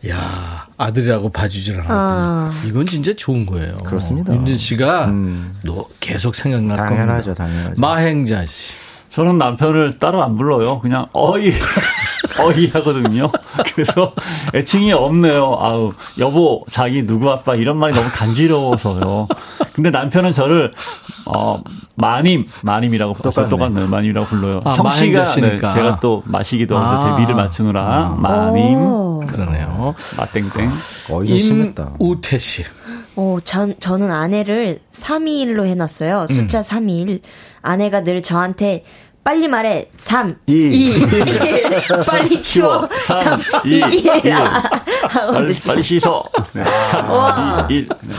[0.10, 1.98] 야 아들이라고 봐주질 않았군요.
[1.98, 2.52] 아.
[2.66, 3.78] 이건 진짜 좋은 거예요.
[3.78, 4.34] 그렇습니다.
[4.34, 5.56] 윤진 씨가 음.
[5.64, 7.44] 너 계속 생각날 당연하죠, 겁니다.
[7.46, 7.80] 당연하죠.
[7.82, 8.87] 마행자 씨.
[9.18, 10.80] 저는 남편을 따로 안 불러요.
[10.80, 11.52] 그냥 어이
[12.40, 13.32] 어이 하거든요.
[13.74, 14.14] 그래서
[14.54, 15.58] 애칭이 없네요.
[15.60, 19.28] 아우 여보 자기 누구 아빠 이런 말이 너무 간지러워서요.
[19.74, 20.72] 근데 남편은 저를
[21.26, 21.64] 어
[21.96, 23.50] 마님 마님이라고 똑같네.
[23.50, 23.88] 똑같네요.
[23.88, 24.62] 마님이라고 불러요.
[24.64, 25.58] 아, 성씨가 네.
[25.58, 27.16] 제가 또 마시기도 하고 아.
[27.16, 29.24] 제 미를 맞추느라 마님 오.
[29.28, 29.96] 그러네요.
[30.16, 30.70] 마땡땡.
[31.12, 31.94] 어이가 심했다.
[32.00, 32.64] 임우태 씨.
[33.16, 36.28] 어, 전, 저는 아내를 321로 해놨어요.
[36.30, 37.22] 숫자 321.
[37.64, 38.84] 아내가 늘 저한테
[39.28, 39.90] 빨리 말해.
[39.92, 40.54] 3, 이.
[40.54, 41.08] 2, 1.
[42.08, 42.88] 빨리 치워.
[43.08, 44.34] 3, 2, 1.
[45.34, 45.54] 빨리.
[45.66, 46.24] 빨리 씻어.
[46.54, 46.64] 네.
[46.64, 47.90] 3, 2, 1.
[48.04, 48.16] 네.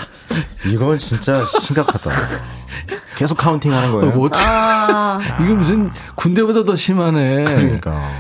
[0.66, 2.10] 이건 진짜 심각하다.
[3.16, 4.10] 계속 counting 하는 거예요.
[4.14, 7.44] 뭐 아, 이게 무슨 군대보다 더 심하네.
[7.44, 8.10] 그러니까.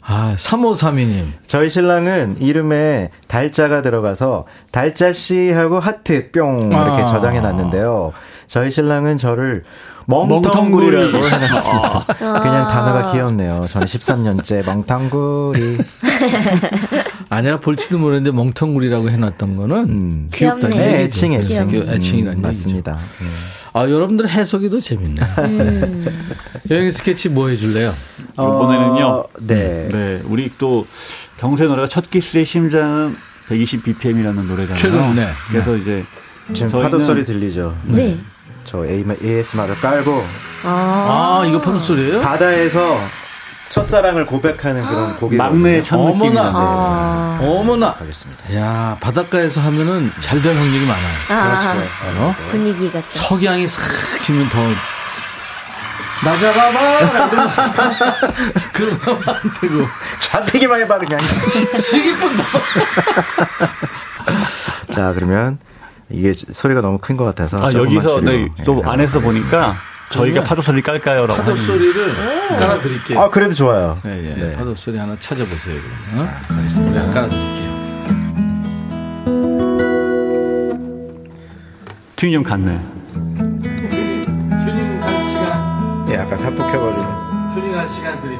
[0.00, 1.26] 아, 3532님.
[1.46, 7.04] 저희 신랑은 이름에 달자가 들어가서 달자씨 하고 하트 뿅 이렇게 아.
[7.04, 8.14] 저장해 놨는데요.
[8.46, 9.64] 저희 신랑은 저를
[10.10, 11.30] 멍텅구리라고 멍텅구리.
[11.32, 12.04] 해놨습니다.
[12.18, 13.66] 그냥 단어가 귀엽네요.
[13.70, 15.78] 저는 13년째 멍텅구리.
[17.28, 20.92] 아내가 볼지도 모르는데 멍텅구리라고 해놨던 거는 귀엽다는 귀엽네.
[20.92, 21.02] 네.
[21.04, 21.68] 애칭, 애칭.
[21.68, 22.40] 귀여- 애칭이라는 음, 얘기죠.
[22.40, 22.98] 맞습니다.
[23.22, 23.26] 예.
[23.72, 25.20] 아, 여러분들 해석이 더 재밌네.
[25.38, 26.04] 음.
[26.70, 27.92] 여행 스케치 뭐 해줄래요?
[28.34, 29.04] 이번에는요.
[29.06, 29.88] 어, 네.
[29.90, 30.86] 네, 우리 또
[31.38, 33.14] 경세 노래가 첫 키스의 심장은
[33.48, 34.76] 120 BPM이라는 노래잖아요.
[34.76, 35.26] 최근, 네.
[35.50, 36.04] 그래서 이제
[36.52, 37.76] 지금 파도 소리 들리죠?
[37.84, 38.18] 네.
[38.70, 40.24] 저 ASMR을 깔고
[40.62, 42.20] 아, 이거 파도 소리예요?
[42.20, 43.00] 바다에서
[43.68, 45.96] 첫사랑을 고백하는 그런 곡이 막내 첫.
[45.96, 46.52] 어머나.
[46.54, 47.38] 아.
[47.42, 47.96] 어머나.
[47.98, 48.54] 하겠습니다.
[48.56, 51.16] 야, 바닷가에서 하면은 잘 될 확률이 많아요.
[51.30, 51.74] 아,
[52.18, 52.34] 어?
[52.52, 53.06] 분위기 같다.
[53.10, 53.82] 석양이 싹
[54.22, 54.58] 지면 더.
[56.22, 58.20] 나 잡아봐!
[58.72, 59.86] 그러면 안 되고.
[60.20, 61.20] 좌태기만 해봐 그냥.
[61.74, 62.44] 지기뿐다.
[64.94, 65.58] 자 그러면
[66.10, 68.20] 이게 소리가 너무 큰 것 같아서 아, 여기서.
[68.20, 69.76] 네, 또 예, 안에서 보니까
[70.10, 72.14] 저희가 그러면 파도 소리 깔까요라고 파도 소리를
[72.58, 73.20] 깔아 드릴게요.
[73.20, 73.98] 아 그래도 좋아요.
[74.06, 74.34] 예, 예.
[74.34, 74.56] 네.
[74.56, 75.76] 파도 소리 하나 찾아보세요.
[76.14, 76.28] 그러면.
[76.28, 76.54] 어?
[76.56, 77.02] 알겠습니다.
[77.04, 77.70] 우리 깔아 드릴게요.
[82.16, 82.78] 튜닝 좀 같네.
[84.64, 87.54] 튜닝할 시간, 예, 약간 합독해가지고.
[87.54, 88.39] 튜닝 할 시간 드릴게요.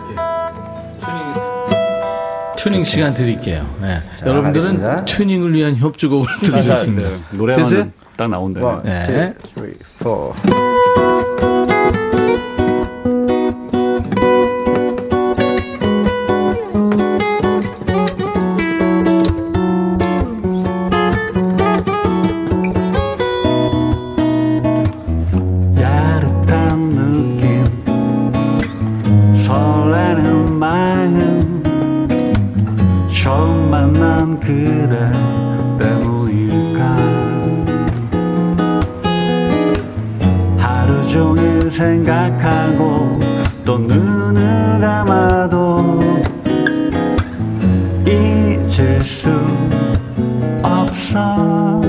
[2.62, 3.66] 튜닝, 시간 드릴게요.
[3.82, 4.02] 예.
[4.18, 5.04] 자, 여러분들은 하겠습니다.
[5.06, 7.08] 튜닝을 위한 협주곡을 들으셨습니다.
[7.08, 7.92] 네, 노래만?
[8.16, 8.62] 딱 나온다.
[8.62, 9.34] One, 네.
[9.54, 10.34] two, three, four.
[25.78, 27.64] 야릇한 느낌
[29.44, 30.39] 설레는
[34.30, 35.10] 만난 그대
[35.78, 36.96] 때문일까?
[40.58, 43.18] 하루 종일 생각하고
[43.64, 45.98] 또 눈을 감아도
[48.06, 49.30] 잊을 수
[50.62, 51.80] 없어.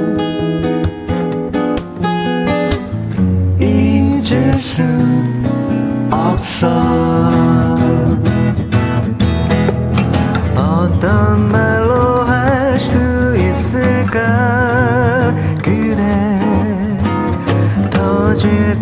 [3.60, 4.84] 잊을 수
[6.10, 7.41] 없어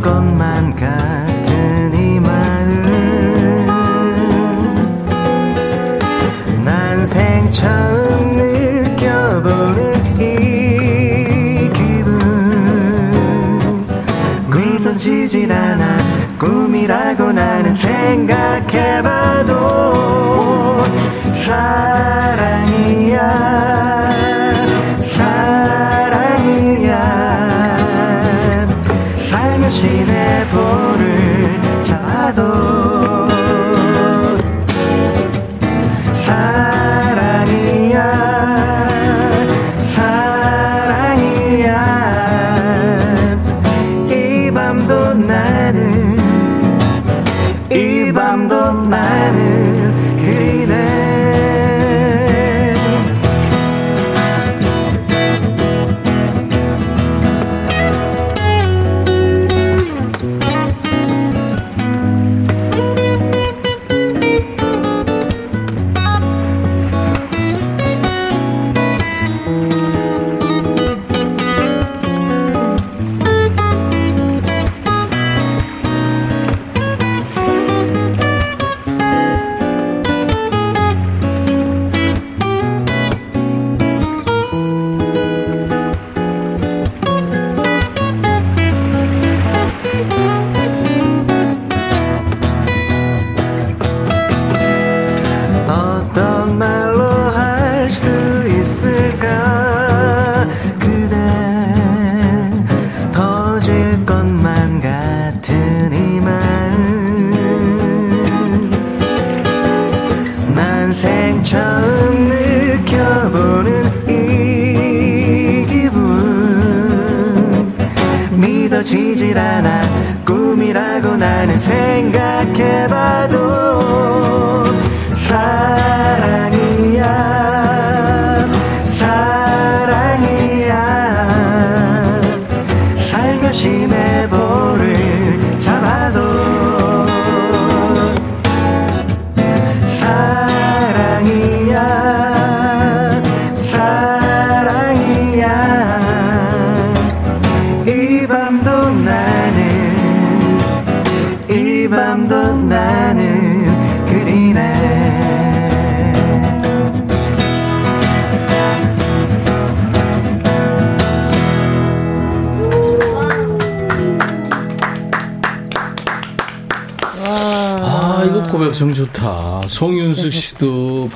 [0.02, 2.86] 것만 같은 이 마음.
[6.64, 12.20] 난 생 처음 느껴보는 이 기분.
[14.52, 15.98] 믿어지질 않아
[16.38, 19.54] 꿈이라고 나는 생각해봐도
[21.32, 22.99] 사랑이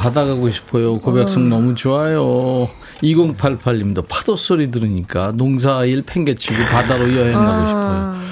[0.04, 0.99] 바다 가고 싶어요.
[0.99, 2.70] 고백성 너무 좋아요.
[3.01, 8.24] 2088님도 파도 소리 들으니까 농사일 팽개치고 바다로 여행 가고 싶어요.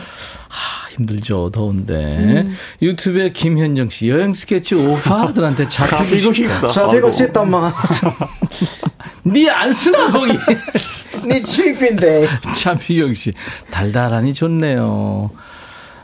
[0.49, 1.49] 아, 힘들죠.
[1.53, 2.49] 더운데.
[2.81, 6.67] 유튜브에 김현정 씨, 여행 스케치 오빠들한테 잡히고 싶다.
[6.67, 7.71] 잡히고 싶다, 엄마.
[9.25, 10.37] 니안 쓰나, 거기.
[11.25, 12.27] 네 취입인데.
[12.53, 13.31] 차미경 씨,
[13.69, 15.31] 달달하니 좋네요.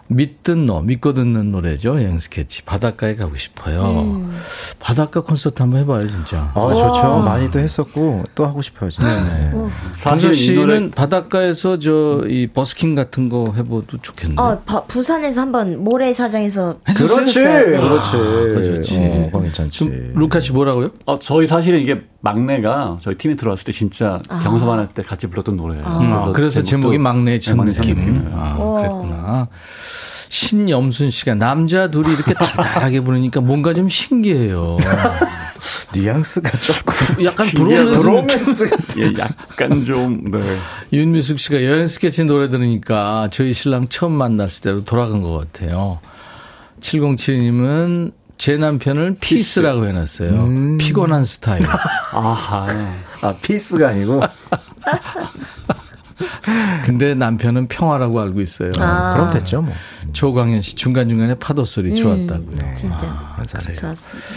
[0.08, 1.96] 믿든 너, 믿고 듣는 노래죠.
[1.96, 2.62] 여행 스케치.
[2.62, 4.30] 바닷가에 가고 싶어요.
[4.98, 6.52] 바닷가 콘서트 한번 해봐요, 진짜.
[6.56, 7.20] 아, 좋죠.
[7.24, 9.08] 많이도 했었고, 또 하고 싶어요, 진짜.
[9.24, 9.52] 네.
[10.02, 14.36] 강서 사실 이 씨는 노래 바닷가에서 저 이 버스킹 같은 거 해봐도 좋겠네.
[14.38, 17.40] 어, 바- 부산에서 한번 모래사장에서 그렇지.
[17.44, 17.66] 네.
[17.66, 18.18] 그렇지.
[18.18, 18.98] 아, 좋지.
[19.00, 19.78] 어, 그거 괜찮지.
[19.80, 20.88] 좀 루카 씨 뭐라고요?
[21.06, 25.56] 어, 저희 사실은 이게 막내가 저희 팀에 들어왔을 때 진짜 경서만 할 때 같이 불렀던
[25.58, 25.84] 노래예요.
[25.86, 27.98] 아, 그래서, 제목도 제목이 막내 천 네, 천 느낌.
[27.98, 28.32] 느낌이에요.
[28.34, 28.78] 아.
[28.80, 29.48] 그랬구나.
[30.30, 34.78] 신염순 씨가 남자 둘이 이렇게 달달하게 부르니까 뭔가 좀 신기해요.
[35.94, 37.26] 뉘앙스가 조금.
[37.26, 38.70] 약간 브로맨스.
[39.00, 40.40] 예, 약간 좀 네.
[40.94, 46.00] 윤미숙 씨가 여행 스케치 노래 들으니까 저희 신랑 처음 만났을 때로 돌아간 것 같아요.
[46.82, 50.78] 707님은 제 남편을 피스라고 해놨어요.
[50.78, 51.64] 피곤한 스타일.
[52.14, 52.68] 아하.
[53.22, 54.22] 아, 피스가 아니고.
[56.86, 58.72] 근데 남편은 평화라고 알고 있어요.
[58.80, 59.14] 아.
[59.14, 59.74] 그럼 됐죠, 뭐.
[60.14, 62.76] 조광현 씨 중간중간에 파도 소리 좋았다고요.
[62.76, 63.78] 진짜 잘해요.
[63.78, 64.28] 좋았습니다.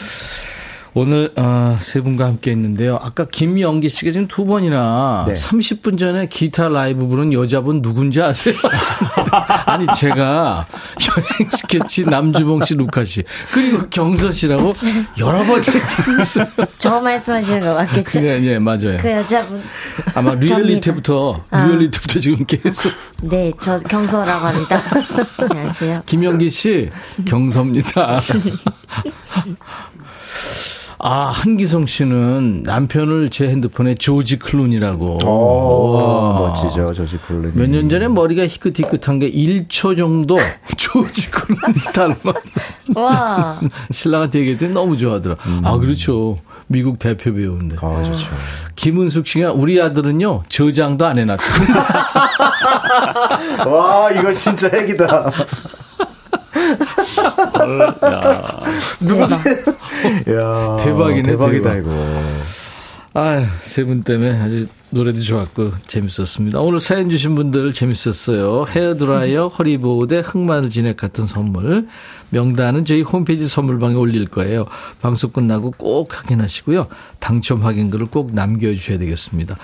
[0.92, 2.98] 오늘 어, 세 분과 함께 했는데요.
[3.00, 5.34] 아까 김영기 씨가 지금 두 번이나 네.
[5.34, 8.54] 30분 전에 기타 라이브 부른 여자분 누군지 아세요?
[9.66, 10.66] 아니 제가
[11.08, 13.22] 여행 스케치 남주봉 씨, 루카 씨
[13.52, 14.72] 그리고 경서 씨라고
[15.18, 16.46] 여러 번 얘기했어요.
[16.78, 18.20] 저 말씀하시는 거 맞겠죠?
[18.20, 18.96] 그냥 예 맞아요.
[19.00, 19.62] 그 여자분.
[20.14, 20.56] 아마 접니다.
[20.56, 21.66] 리얼리티부터 아.
[21.66, 24.80] 리얼리티부터 지금 계속 네, 저 경서라고 합니다.
[25.38, 26.02] 안녕하세요.
[26.06, 26.90] 김영기 씨
[27.26, 28.20] 경서입니다.
[31.02, 35.26] 아, 한기성 씨는 남편을 제 핸드폰에 조지 클루니라고.
[35.26, 36.38] 오, 와.
[36.38, 37.52] 멋지죠, 저지 콜린.
[37.54, 40.36] 몇년 전에 머리가 희끗희끗한 게 1초 정도
[40.76, 41.58] 조지 클루니
[41.94, 42.32] 닮았어.
[42.94, 43.58] 와.
[43.90, 45.36] 신랑한테 얘기했더니 너무 좋아하더라.
[45.64, 46.38] 아, 그렇죠.
[46.66, 47.76] 미국 대표 배우인데.
[47.80, 48.26] 아, 좋죠.
[48.76, 51.42] 김은숙 씨가 우리 아들은요, 저장도 안 해놨고.
[53.70, 55.32] 와, 이거 진짜 핵이다.
[58.04, 58.60] 야.
[59.00, 59.54] 누구세요?
[60.30, 61.78] 야, 대박이네, 대박이다, 대박.
[61.78, 62.22] 이거.
[63.12, 66.60] 아, 세 분 때문에 아주 노래도 좋았고 재밌었습니다.
[66.60, 68.66] 오늘 사연 주신 분들 재밌었어요.
[68.68, 71.88] 헤어드라이어, 허리보호대, 흑마늘 진액 같은 선물.
[72.30, 74.66] 명단은 저희 홈페이지 선물방에 올릴 거예요.
[75.00, 76.86] 방송 끝나고 꼭 확인하시고요.
[77.18, 79.56] 당첨 확인글을 꼭 남겨주셔야 되겠습니다.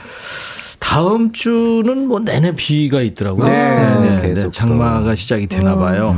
[0.91, 3.45] 다음 주는 뭐 내내 비가 있더라고요.
[3.49, 4.51] 네, 계속 또.
[4.53, 6.15] 장마가 시작이 되나 봐요.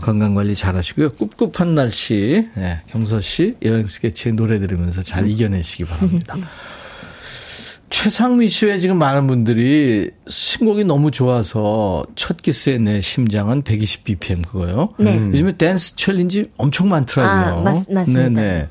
[0.00, 1.10] 건강 관리 잘 하시고요.
[1.10, 6.36] 꿉꿉한 날씨, 네, 경서 씨 여행 스케치 노래 들으면서 잘 이겨내시기 바랍니다.
[7.90, 14.90] 최상미 씨의 지금 많은 분들이 신곡이 너무 좋아서 첫 키스의 내 심장은 120bpm 그거요.
[14.98, 15.16] 네.
[15.16, 17.60] 요즘에 댄스 challenge 엄청 많더라고요.
[17.60, 18.28] 아, 맞- 맞습니다.
[18.30, 18.68] 네네.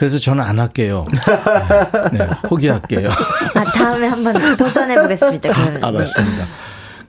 [0.00, 1.06] 그래서 저는 안 할게요.
[2.10, 3.10] 네, 네, 포기할게요.
[3.54, 5.52] 아, 다음에 한번 도전해 보겠습니다.
[5.52, 5.84] 그러면.
[5.84, 6.44] 알았습니다.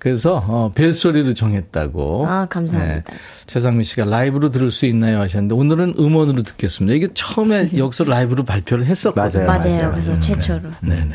[0.02, 2.26] 그래서 어, 벨소리로 정했다고.
[2.28, 3.12] 아, 감사합니다.
[3.12, 3.18] 네.
[3.46, 6.96] 최상민 씨가 라이브로 들을 수 있나요 하셨는데 오늘은 음원으로 듣겠습니다.
[6.96, 9.46] 이게 처음에 여기서 라이브로 발표를 했었거든요.
[9.46, 9.78] 맞아요, 맞아요.
[9.78, 9.92] 맞아요.
[9.92, 10.72] 그래서 최초로.
[10.82, 11.12] 네네.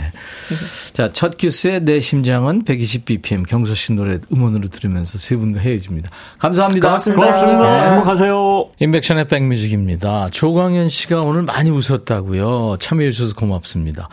[0.92, 6.08] 자, 첫 키스의 내 심장은 120bpm 경서 씨 노래 음원으로 들으면서 세 분과 헤어집니다.
[6.38, 6.86] 감사합니다.
[6.86, 7.26] 고맙습니다.
[7.26, 7.90] 고맙습니다.
[7.90, 8.70] 행복하세요.
[8.78, 10.28] 인백션의 백뮤직입니다.
[10.30, 12.76] 조광현 씨가 오늘 많이 웃었다고요.
[12.78, 14.08] 참여해 주셔서 고맙습니다.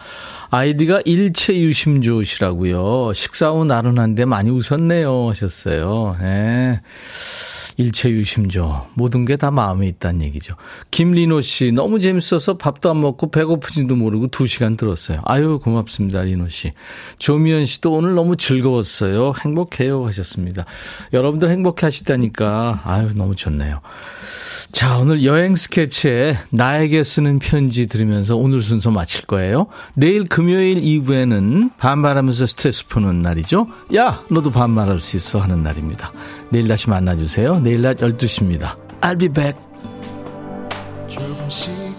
[0.54, 3.14] 아이디가 일체유심조 씨라고요.
[3.16, 6.16] 식사 후 나른한데 많이 웃었네요 하셨어요.
[6.22, 6.80] 네.
[7.78, 8.86] 일체유심조.
[8.94, 10.54] 모든 게 다 마음에 있다는 얘기죠.
[10.92, 15.22] 김리노 씨, 너무 재밌어서 밥도 안 먹고 배고픈지도 모르고 두 시간 들었어요.
[15.26, 16.72] 아유, 고맙습니다, 리노 씨.
[17.18, 19.34] 조미연 씨도 오늘 너무 즐거웠어요.
[19.44, 20.66] 행복해요 하셨습니다.
[21.14, 23.82] 여러분들 행복해 하시다니까, 아유, 너무 좋네요.
[24.74, 29.68] 자, 오늘 여행 스케치에 나에게 쓰는 편지 들으면서 오늘 순서 마칠 거예요.
[29.94, 33.68] 내일 금요일 2부에는 반말하면서 스트레스 푸는 날이죠.
[33.96, 36.12] 야, 너도 반말할 수 있어 하는 날입니다.
[36.50, 37.60] 내일 다시 만나주세요.
[37.60, 38.76] 내일 낮 12시입니다.
[39.00, 39.56] I'll be back.
[41.08, 41.93] 조금씩